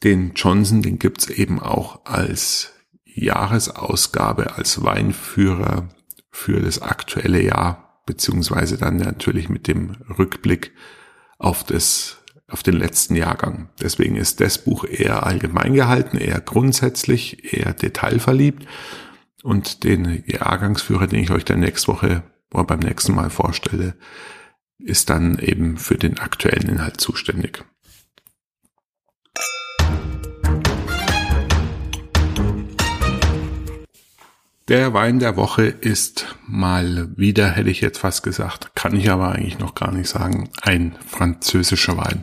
Den 0.02 0.32
Johnson, 0.34 0.82
den 0.82 0.98
gibt's 0.98 1.28
eben 1.28 1.61
auch 1.61 2.04
als 2.04 2.72
Jahresausgabe, 3.14 4.56
als 4.56 4.82
Weinführer 4.82 5.88
für 6.30 6.61
das 6.61 6.80
aktuelle 6.80 7.42
Jahr, 7.42 8.02
beziehungsweise 8.06 8.78
dann 8.78 8.96
natürlich 8.96 9.48
mit 9.48 9.66
dem 9.66 9.96
Rückblick 10.18 10.72
auf 11.38 11.64
das 11.64 12.20
auf 12.50 12.62
den 12.62 12.74
letzten 12.74 13.14
Jahrgang. 13.14 13.70
Deswegen 13.80 14.16
ist 14.16 14.40
das 14.40 14.58
Buch 14.58 14.84
eher 14.84 15.24
allgemein 15.24 15.72
gehalten, 15.72 16.16
eher 16.18 16.40
grundsätzlich, 16.40 17.54
eher 17.54 17.72
detailverliebt. 17.72 18.66
Und 19.42 19.84
den 19.84 20.24
Jahrgangsführer, 20.26 21.06
den 21.06 21.20
ich 21.20 21.30
euch 21.30 21.44
dann 21.44 21.61
nächste 21.61 21.88
Woche 21.88 22.22
oder 22.52 22.64
beim 22.64 22.80
nächsten 22.80 23.14
Mal 23.14 23.30
vorstelle, 23.30 23.94
ist 24.78 25.11
dann 25.11 25.38
eben 25.38 25.76
für 25.76 25.96
den 25.96 26.18
aktuellen 26.18 26.68
Inhalt 26.68 27.00
zuständig. 27.00 27.64
Der 34.70 34.94
Wein 34.94 35.18
der 35.18 35.36
Woche 35.36 35.64
ist 35.64 36.36
mal 36.46 37.08
wieder, 37.16 37.50
hätte 37.50 37.70
ich 37.70 37.80
jetzt 37.80 37.98
fast 37.98 38.22
gesagt, 38.22 38.76
kann 38.76 38.94
ich 38.94 39.10
aber 39.10 39.32
eigentlich 39.32 39.58
noch 39.58 39.74
gar 39.74 39.90
nicht 39.90 40.08
sagen, 40.08 40.48
ein 40.62 40.94
französischer 41.08 41.96
Wein. 41.96 42.22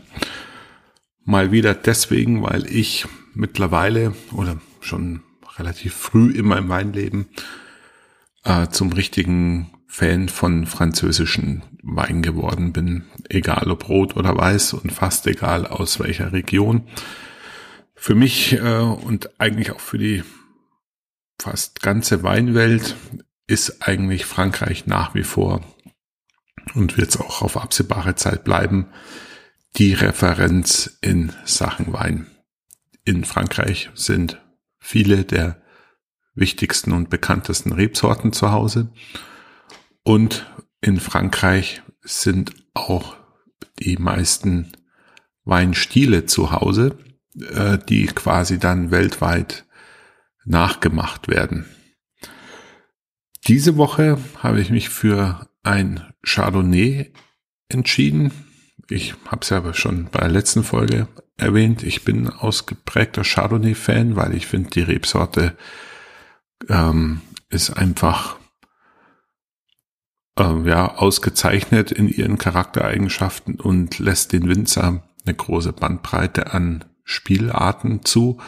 Mal 1.26 1.52
wieder 1.52 1.74
deswegen, 1.74 2.42
weil 2.44 2.66
ich 2.74 3.06
mittlerweile 3.34 4.14
oder 4.32 4.62
schon 4.80 5.24
relativ 5.58 5.94
früh 5.94 6.32
in 6.32 6.46
meinem 6.46 6.70
Weinleben 6.70 7.28
äh, 8.46 8.68
zum 8.70 8.94
richtigen 8.94 9.70
Fan 9.86 10.30
von 10.30 10.68
französischen 10.68 11.64
Wein 11.84 12.22
geworden 12.22 12.72
bin. 12.72 13.04
Egal 13.28 13.70
ob 13.70 13.90
rot 13.90 14.16
oder 14.16 14.38
weiß 14.38 14.72
und 14.72 14.94
fast 14.94 15.28
egal 15.28 15.68
aus 15.68 16.00
welcher 16.00 16.32
Region. 16.32 16.84
Für 17.94 18.16
mich 18.16 18.54
äh, 18.54 18.80
und 18.80 19.38
eigentlich 19.38 19.72
auch 19.72 19.82
für 19.82 19.98
die 19.98 20.24
fast 21.40 21.82
ganze 21.82 22.24
Weinwelt 22.24 22.96
ist 23.48 23.88
eigentlich 23.88 24.26
Frankreich 24.26 24.88
nach 24.88 25.16
wie 25.16 25.24
vor 25.24 25.62
und 26.74 26.98
wird 26.98 27.10
es 27.10 27.18
auch 27.18 27.42
auf 27.42 27.58
absehbare 27.58 28.16
Zeit 28.16 28.44
bleiben, 28.44 28.88
die 29.78 29.94
Referenz 29.94 30.98
in 31.02 31.32
Sachen 31.46 31.94
Wein. 31.94 32.28
In 33.06 33.24
Frankreich 33.24 33.90
sind 33.94 34.42
viele 34.80 35.24
der 35.24 35.62
wichtigsten 36.34 36.92
und 36.92 37.10
bekanntesten 37.10 37.72
Rebsorten 37.72 38.34
zu 38.34 38.52
Hause 38.52 38.90
und 40.04 40.52
in 40.82 41.00
Frankreich 41.00 41.82
sind 42.02 42.54
auch 42.74 43.16
die 43.80 43.98
meisten 43.98 44.72
Weinstile 45.44 46.26
zu 46.26 46.52
Hause, 46.52 46.98
äh, 47.40 47.78
die 47.78 48.08
quasi 48.08 48.60
dann 48.60 48.92
weltweit 48.92 49.67
nachgemacht 50.48 51.28
werden. 51.28 51.66
Diese 53.48 53.78
Woche 53.78 54.18
habe 54.40 54.60
ich 54.60 54.70
mich 54.70 54.90
für 54.90 55.48
ein 55.64 56.02
Chardonnay 56.24 57.12
entschieden. 57.70 58.32
Ich 58.90 59.16
habe 59.28 59.42
es 59.42 59.50
ja 59.50 59.74
schon 59.74 60.10
bei 60.12 60.20
der 60.20 60.30
letzten 60.30 60.64
Folge 60.64 61.08
erwähnt. 61.38 61.84
Ich 61.84 62.04
bin 62.04 62.30
ausgeprägter 62.30 63.24
Chardonnay-Fan, 63.24 64.16
weil 64.16 64.36
ich 64.36 64.48
finde, 64.48 64.70
die 64.72 64.82
Rebsorte 64.82 65.56
ähm, 66.70 67.22
ist 67.50 67.72
einfach 67.72 68.38
äh, 70.38 70.68
ja 70.68 70.96
ausgezeichnet 70.96 71.92
in 71.92 72.08
ihren 72.08 72.38
Charaktereigenschaften 72.38 73.56
und 73.60 74.00
lässt 74.00 74.34
den 74.34 74.48
Winzer 74.50 75.04
eine 75.26 75.36
große 75.36 75.74
Bandbreite 75.74 76.54
an 76.54 76.86
Spielarten 77.04 78.04
zu. 78.04 78.40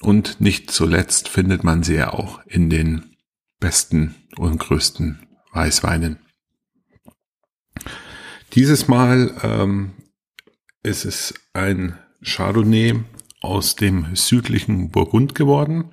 Und 0.00 0.40
nicht 0.40 0.70
zuletzt 0.70 1.28
findet 1.28 1.64
man 1.64 1.82
sie 1.82 1.94
ja 1.94 2.12
auch 2.12 2.40
in 2.46 2.70
den 2.70 3.16
besten 3.60 4.14
und 4.36 4.58
größten 4.58 5.26
Weißweinen. 5.52 6.18
Dieses 8.54 8.88
Mal 8.88 9.34
ähm, 9.42 9.92
ist 10.82 11.04
es 11.04 11.34
ein 11.52 11.98
Chardonnay 12.22 12.94
aus 13.40 13.76
dem 13.76 14.14
südlichen 14.14 14.90
Burgund 14.90 15.34
geworden. 15.34 15.92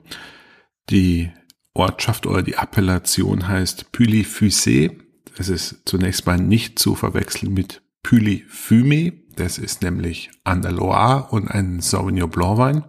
Die 0.90 1.32
Ortschaft 1.74 2.26
oder 2.26 2.42
die 2.42 2.56
Appellation 2.56 3.48
heißt 3.48 3.92
Puy-Fusé. 3.92 4.98
Das 5.38 5.50
ist 5.50 5.82
zunächst 5.86 6.26
mal 6.26 6.38
nicht 6.38 6.80
zu 6.80 6.96
verwechseln 6.96 7.54
mit 7.54 7.82
Puy-Fumé. 8.04 9.14
Das 9.36 9.58
ist 9.58 9.82
nämlich 9.82 10.32
an 10.44 10.62
der 10.62 10.72
Loire 10.72 11.28
und 11.32 11.50
ein 11.50 11.82
Sauvignon 11.82 12.30
Blanc 12.30 12.58
Wein. 12.58 12.86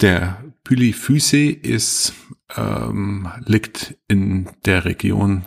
Der 0.00 0.42
Püli-Füße 0.64 1.50
ist, 1.50 2.14
ähm, 2.56 3.30
liegt 3.44 3.96
in 4.08 4.50
der 4.64 4.84
Region 4.84 5.44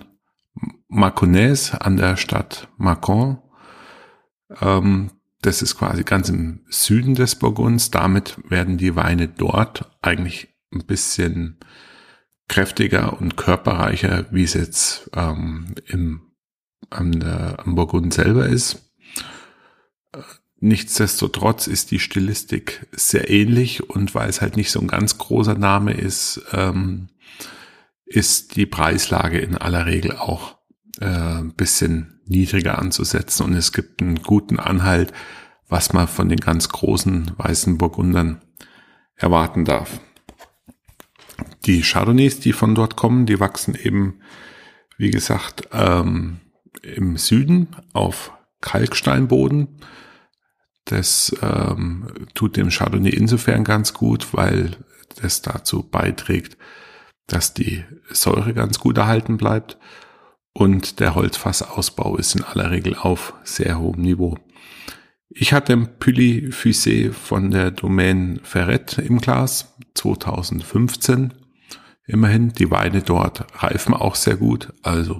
Marconnaise 0.87 1.81
an 1.81 1.97
der 1.97 2.15
Stadt 2.17 2.69
Macon. 2.77 3.39
Ähm, 4.61 5.11
das 5.41 5.61
ist 5.61 5.77
quasi 5.77 6.03
ganz 6.03 6.29
im 6.29 6.61
Süden 6.69 7.13
des 7.13 7.35
Burgunds. 7.35 7.91
Damit 7.91 8.37
werden 8.49 8.77
die 8.77 8.95
Weine 8.95 9.27
dort 9.27 9.91
eigentlich 10.01 10.47
ein 10.73 10.85
bisschen 10.85 11.59
kräftiger 12.47 13.19
und 13.19 13.37
körperreicher, 13.37 14.25
wie 14.31 14.43
es 14.43 14.53
jetzt 14.53 15.09
ähm, 15.13 15.75
im, 15.85 16.31
am, 16.89 17.19
der, 17.19 17.59
am 17.65 17.75
Burgund 17.75 18.13
selber 18.13 18.47
ist. 18.47 18.91
Nichtsdestotrotz 20.59 21.67
ist 21.67 21.91
die 21.91 21.99
Stilistik 21.99 22.87
sehr 22.91 23.29
ähnlich 23.29 23.89
und 23.89 24.15
weil 24.15 24.29
es 24.29 24.41
halt 24.41 24.57
nicht 24.57 24.71
so 24.71 24.79
ein 24.79 24.87
ganz 24.87 25.17
großer 25.17 25.55
Name 25.55 25.93
ist, 25.93 26.41
ähm, 26.53 27.09
ist 28.05 28.55
die 28.55 28.65
Preislage 28.65 29.39
in 29.39 29.57
aller 29.57 29.85
Regel 29.85 30.13
auch 30.13 30.57
äh, 30.99 31.05
ein 31.05 31.53
bisschen 31.53 32.21
niedriger 32.25 32.79
anzusetzen 32.79 33.45
und 33.45 33.53
es 33.53 33.71
gibt 33.71 34.01
einen 34.01 34.21
guten 34.21 34.59
Anhalt, 34.59 35.13
was 35.67 35.93
man 35.93 36.07
von 36.07 36.29
den 36.29 36.39
ganz 36.39 36.69
großen 36.69 37.31
weißen 37.37 37.77
Burgundern 37.77 38.41
erwarten 39.15 39.65
darf. 39.65 39.99
Die 41.65 41.81
Chardonnays, 41.81 42.39
die 42.39 42.53
von 42.53 42.75
dort 42.75 42.95
kommen, 42.95 43.25
die 43.25 43.39
wachsen 43.39 43.75
eben, 43.75 44.21
wie 44.97 45.11
gesagt, 45.11 45.67
ähm, 45.71 46.39
im 46.81 47.17
Süden 47.17 47.75
auf 47.93 48.31
Kalksteinboden. 48.61 49.79
Das 50.87 51.35
ähm, 51.41 52.07
tut 52.33 52.57
dem 52.57 52.69
Chardonnay 52.69 53.09
insofern 53.09 53.63
ganz 53.63 53.93
gut, 53.93 54.33
weil 54.33 54.71
das 55.21 55.41
dazu 55.41 55.83
beiträgt, 55.83 56.57
dass 57.27 57.53
die 57.53 57.83
Säure 58.09 58.53
ganz 58.53 58.79
gut 58.79 58.97
erhalten 58.97 59.37
bleibt 59.37 59.77
und 60.53 60.99
der 60.99 61.13
Holzfassausbau 61.13 62.17
ist 62.17 62.35
in 62.35 62.43
aller 62.43 62.71
Regel 62.71 62.95
auf 62.95 63.33
sehr 63.43 63.79
hohem 63.79 64.01
Niveau. 64.01 64.37
Ich 65.29 65.53
hatte 65.53 65.73
ein 65.73 65.99
Pulli 65.99 66.49
Fusé 66.51 67.11
von 67.11 67.51
der 67.51 67.71
Domaine 67.71 68.39
Ferret 68.43 68.97
im 68.97 69.19
Glas 69.19 69.75
2015. 69.95 71.33
Immerhin, 72.05 72.53
die 72.53 72.71
Weine 72.71 73.01
dort 73.01 73.45
reifen 73.61 73.93
auch 73.93 74.15
sehr 74.15 74.37
gut, 74.37 74.73
also 74.81 75.19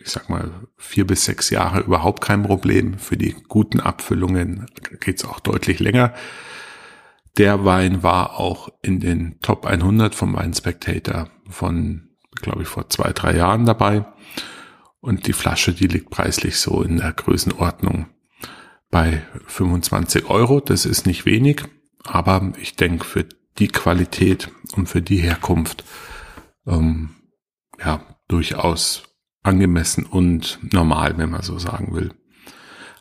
ich 0.00 0.10
sag 0.10 0.30
mal 0.30 0.66
vier 0.76 1.06
bis 1.06 1.24
sechs 1.24 1.50
Jahre 1.50 1.80
überhaupt 1.80 2.22
kein 2.22 2.42
Problem. 2.42 2.98
Für 2.98 3.16
die 3.16 3.36
guten 3.48 3.80
Abfüllungen 3.80 4.66
geht's 5.00 5.24
auch 5.24 5.40
deutlich 5.40 5.78
länger. 5.78 6.14
Der 7.36 7.64
Wein 7.64 8.02
war 8.02 8.38
auch 8.38 8.70
in 8.82 8.98
den 9.00 9.38
Top 9.40 9.66
100 9.66 10.14
vom 10.14 10.36
Wine 10.36 10.54
Spectator 10.54 11.30
von, 11.48 12.08
glaube 12.34 12.62
ich, 12.62 12.68
vor 12.68 12.88
zwei, 12.88 13.12
drei 13.12 13.36
Jahren 13.36 13.66
dabei. 13.66 14.06
Und 15.00 15.26
die 15.26 15.32
Flasche, 15.32 15.72
die 15.72 15.86
liegt 15.86 16.10
preislich 16.10 16.56
so 16.56 16.82
in 16.82 16.96
der 16.96 17.12
Größenordnung 17.12 18.06
bei 18.90 19.22
25 19.46 20.28
Euro. 20.28 20.60
Das 20.60 20.86
ist 20.86 21.06
nicht 21.06 21.24
wenig, 21.24 21.62
aber 22.04 22.52
ich 22.60 22.74
denke 22.74 23.04
für 23.04 23.26
die 23.58 23.68
Qualität 23.68 24.50
und 24.76 24.88
für 24.88 25.02
die 25.02 25.18
Herkunft 25.18 25.84
ähm, 26.66 27.10
ja 27.78 28.02
durchaus 28.28 29.09
angemessen 29.42 30.04
und 30.04 30.58
normal, 30.72 31.16
wenn 31.18 31.30
man 31.30 31.42
so 31.42 31.58
sagen 31.58 31.94
will. 31.94 32.12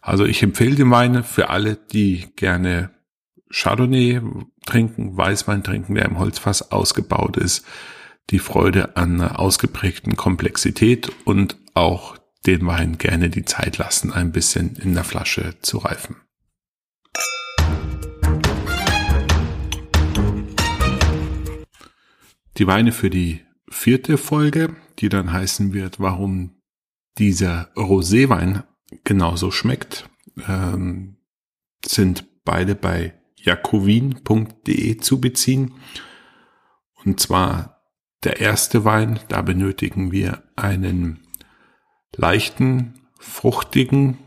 Also 0.01 0.25
ich 0.25 0.41
empfehle 0.41 0.75
den 0.75 0.91
Wein 0.91 1.23
für 1.23 1.49
alle, 1.49 1.75
die 1.75 2.27
gerne 2.35 2.91
Chardonnay 3.51 4.21
trinken, 4.65 5.17
Weißwein 5.17 5.63
trinken, 5.63 5.95
der 5.95 6.05
im 6.05 6.19
Holzfass 6.19 6.71
ausgebaut 6.71 7.37
ist, 7.37 7.65
die 8.29 8.39
Freude 8.39 8.95
an 8.95 9.15
einer 9.15 9.39
ausgeprägten 9.39 10.15
Komplexität 10.15 11.11
und 11.25 11.57
auch 11.73 12.17
den 12.45 12.65
Wein 12.65 12.97
gerne 12.97 13.29
die 13.29 13.45
Zeit 13.45 13.77
lassen, 13.77 14.13
ein 14.13 14.31
bisschen 14.31 14.75
in 14.75 14.93
der 14.93 15.03
Flasche 15.03 15.55
zu 15.61 15.79
reifen. 15.79 16.15
Die 22.57 22.67
Weine 22.67 22.91
für 22.91 23.09
die 23.09 23.41
vierte 23.69 24.17
Folge, 24.17 24.75
die 24.99 25.09
dann 25.09 25.31
heißen 25.31 25.73
wird, 25.73 25.99
warum 25.99 26.61
dieser 27.17 27.71
Roséwein 27.75 28.63
genauso 29.03 29.51
schmeckt, 29.51 30.09
ähm, 30.47 31.17
sind 31.85 32.25
beide 32.43 32.75
bei 32.75 33.13
jakowin.de 33.35 34.97
zu 34.97 35.21
beziehen. 35.21 35.73
Und 37.03 37.19
zwar 37.19 37.81
der 38.23 38.39
erste 38.39 38.83
Wein, 38.83 39.19
da 39.29 39.41
benötigen 39.41 40.11
wir 40.11 40.43
einen 40.55 41.27
leichten, 42.15 43.07
fruchtigen, 43.19 44.17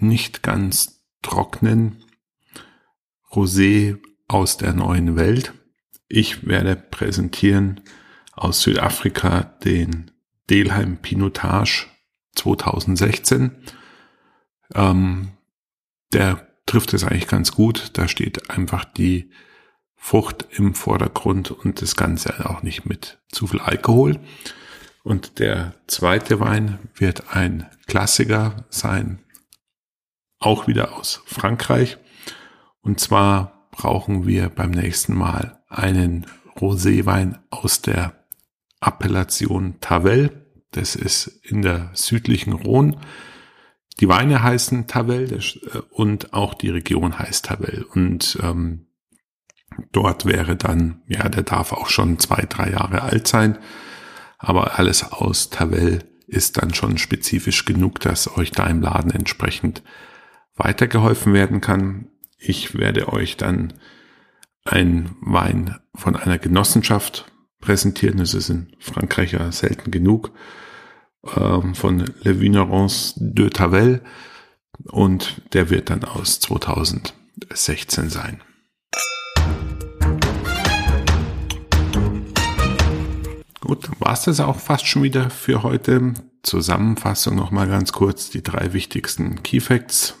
nicht 0.00 0.42
ganz 0.42 1.04
trockenen 1.22 2.04
Rosé 3.30 3.98
aus 4.28 4.56
der 4.56 4.72
neuen 4.72 5.16
Welt. 5.16 5.52
Ich 6.08 6.46
werde 6.46 6.76
präsentieren 6.76 7.82
aus 8.38 8.62
Südafrika 8.62 9.42
den 9.64 10.10
Delheim 10.48 10.98
Pinotage 10.98 11.86
2016. 12.34 13.56
Ähm, 14.74 15.32
der 16.12 16.46
trifft 16.66 16.94
es 16.94 17.04
eigentlich 17.04 17.28
ganz 17.28 17.52
gut. 17.52 17.90
Da 17.94 18.08
steht 18.08 18.50
einfach 18.50 18.84
die 18.84 19.30
Frucht 19.96 20.46
im 20.50 20.74
Vordergrund 20.74 21.50
und 21.50 21.82
das 21.82 21.96
Ganze 21.96 22.48
auch 22.48 22.62
nicht 22.62 22.86
mit 22.86 23.18
zu 23.30 23.46
viel 23.46 23.60
Alkohol. 23.60 24.20
Und 25.02 25.38
der 25.38 25.74
zweite 25.86 26.40
Wein 26.40 26.78
wird 26.94 27.34
ein 27.34 27.66
Klassiker 27.86 28.66
sein, 28.68 29.20
auch 30.38 30.66
wieder 30.66 30.96
aus 30.96 31.22
Frankreich. 31.26 31.98
Und 32.80 33.00
zwar 33.00 33.68
brauchen 33.70 34.26
wir 34.26 34.48
beim 34.50 34.70
nächsten 34.70 35.14
Mal 35.14 35.62
einen 35.68 36.26
Roséwein 36.56 37.38
aus 37.50 37.80
der 37.82 38.17
Appellation 38.80 39.76
Tavel. 39.80 40.46
Das 40.70 40.94
ist 40.96 41.26
in 41.42 41.62
der 41.62 41.90
südlichen 41.94 42.52
Rhone. 42.52 43.00
Die 44.00 44.08
Weine 44.08 44.42
heißen 44.42 44.86
Tavel 44.86 45.32
äh, 45.32 45.78
und 45.90 46.32
auch 46.32 46.54
die 46.54 46.70
Region 46.70 47.18
heißt 47.18 47.46
Tavel. 47.46 47.84
Und 47.94 48.38
ähm, 48.42 48.86
dort 49.92 50.24
wäre 50.24 50.56
dann, 50.56 51.02
ja, 51.06 51.28
der 51.28 51.42
darf 51.42 51.72
auch 51.72 51.88
schon 51.88 52.18
zwei, 52.18 52.44
drei 52.48 52.70
Jahre 52.70 53.02
alt 53.02 53.26
sein. 53.26 53.58
Aber 54.38 54.78
alles 54.78 55.12
aus 55.12 55.50
Tavel 55.50 56.04
ist 56.26 56.62
dann 56.62 56.74
schon 56.74 56.98
spezifisch 56.98 57.64
genug, 57.64 58.00
dass 58.00 58.36
euch 58.36 58.52
da 58.52 58.66
im 58.66 58.82
Laden 58.82 59.10
entsprechend 59.10 59.82
weitergeholfen 60.54 61.32
werden 61.32 61.60
kann. 61.60 62.08
Ich 62.38 62.76
werde 62.76 63.12
euch 63.12 63.36
dann 63.36 63.72
ein 64.64 65.16
Wein 65.20 65.76
von 65.94 66.14
einer 66.14 66.38
Genossenschaft 66.38 67.32
präsentieren. 67.60 68.20
Es 68.20 68.34
ist 68.34 68.50
in 68.50 68.72
Frankreich 68.78 69.32
ja 69.32 69.50
selten 69.52 69.90
genug. 69.90 70.32
Ähm, 71.36 71.74
von 71.74 72.04
Le 72.22 72.40
Vignerons 72.40 73.14
de 73.16 73.50
Tavel. 73.50 74.02
Und 74.84 75.42
der 75.52 75.70
wird 75.70 75.90
dann 75.90 76.04
aus 76.04 76.40
2016 76.40 78.10
sein. 78.10 78.42
Gut, 83.60 83.90
war 83.98 84.14
es 84.14 84.22
das 84.22 84.40
auch 84.40 84.58
fast 84.58 84.86
schon 84.86 85.02
wieder 85.02 85.30
für 85.30 85.62
heute. 85.62 86.14
Zusammenfassung 86.42 87.34
nochmal 87.34 87.68
ganz 87.68 87.92
kurz 87.92 88.30
die 88.30 88.42
drei 88.42 88.72
wichtigsten 88.72 89.42
Key 89.42 89.60
Facts. 89.60 90.14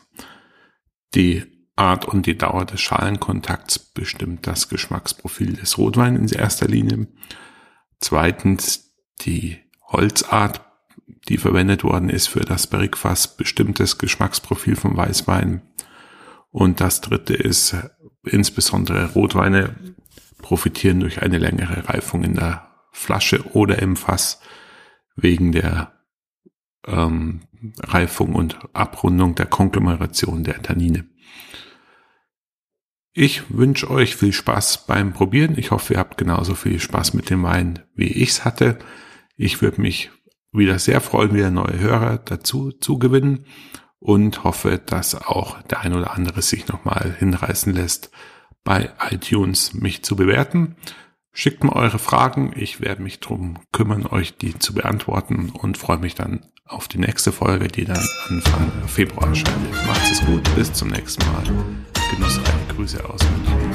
Die 1.14 1.57
Art 1.78 2.04
und 2.04 2.26
die 2.26 2.36
Dauer 2.36 2.64
des 2.64 2.80
Schalenkontakts 2.80 3.78
bestimmt 3.78 4.46
das 4.46 4.68
Geschmacksprofil 4.68 5.54
des 5.54 5.78
Rotweins 5.78 6.32
in 6.32 6.38
erster 6.38 6.66
Linie. 6.66 7.06
Zweitens, 8.00 8.92
die 9.20 9.58
Holzart, 9.86 10.60
die 11.28 11.38
verwendet 11.38 11.84
worden 11.84 12.10
ist 12.10 12.28
für 12.28 12.40
das 12.40 12.66
Barrikfass, 12.66 13.36
bestimmt 13.36 13.80
das 13.80 13.98
Geschmacksprofil 13.98 14.76
vom 14.76 14.96
Weißwein. 14.96 15.62
Und 16.50 16.80
das 16.80 17.00
dritte 17.00 17.34
ist, 17.34 17.76
insbesondere 18.24 19.12
Rotweine 19.12 19.76
profitieren 20.42 21.00
durch 21.00 21.22
eine 21.22 21.38
längere 21.38 21.88
Reifung 21.88 22.24
in 22.24 22.34
der 22.34 22.68
Flasche 22.92 23.44
oder 23.54 23.80
im 23.80 23.96
Fass 23.96 24.40
wegen 25.16 25.52
der 25.52 25.92
ähm, 26.86 27.42
Reifung 27.80 28.34
und 28.34 28.58
Abrundung 28.72 29.34
der 29.34 29.46
Konglomeration 29.46 30.44
der 30.44 30.62
Tannine. 30.62 31.06
Ich 33.12 33.42
wünsche 33.48 33.90
euch 33.90 34.16
viel 34.16 34.32
Spaß 34.32 34.86
beim 34.86 35.12
Probieren. 35.12 35.58
Ich 35.58 35.70
hoffe, 35.70 35.94
ihr 35.94 35.98
habt 35.98 36.18
genauso 36.18 36.54
viel 36.54 36.78
Spaß 36.78 37.14
mit 37.14 37.30
dem 37.30 37.42
Wein, 37.42 37.80
wie 37.94 38.06
ich's 38.06 38.44
hatte. 38.44 38.78
Ich 39.36 39.60
würde 39.62 39.80
mich 39.80 40.10
wieder 40.52 40.78
sehr 40.78 41.00
freuen, 41.00 41.34
wieder 41.34 41.50
neue 41.50 41.78
Hörer 41.78 42.18
dazu 42.18 42.72
zu 42.72 42.98
gewinnen 42.98 43.46
und 43.98 44.44
hoffe, 44.44 44.80
dass 44.84 45.14
auch 45.14 45.60
der 45.62 45.80
ein 45.80 45.94
oder 45.94 46.12
andere 46.12 46.42
sich 46.42 46.68
nochmal 46.68 47.14
hinreißen 47.18 47.72
lässt, 47.72 48.10
bei 48.64 48.90
iTunes 49.10 49.74
mich 49.74 50.02
zu 50.04 50.16
bewerten. 50.16 50.76
Schickt 51.32 51.62
mir 51.62 51.74
eure 51.74 51.98
Fragen. 51.98 52.52
Ich 52.56 52.80
werde 52.80 53.02
mich 53.02 53.20
drum 53.20 53.60
kümmern, 53.72 54.06
euch 54.06 54.36
die 54.36 54.58
zu 54.58 54.74
beantworten 54.74 55.50
und 55.50 55.78
freue 55.78 55.98
mich 55.98 56.14
dann 56.14 56.46
auf 56.64 56.88
die 56.88 56.98
nächste 56.98 57.32
Folge, 57.32 57.68
die 57.68 57.84
dann 57.84 58.04
Anfang 58.28 58.72
Februar 58.86 59.28
erscheint. 59.28 59.86
Macht 59.86 60.10
es 60.10 60.24
gut. 60.24 60.42
Bis 60.54 60.72
zum 60.72 60.88
nächsten 60.88 61.24
Mal. 61.32 61.44
Genussreiche 62.10 62.74
Grüße 62.74 63.04
aus 63.04 63.20
München. 63.30 63.67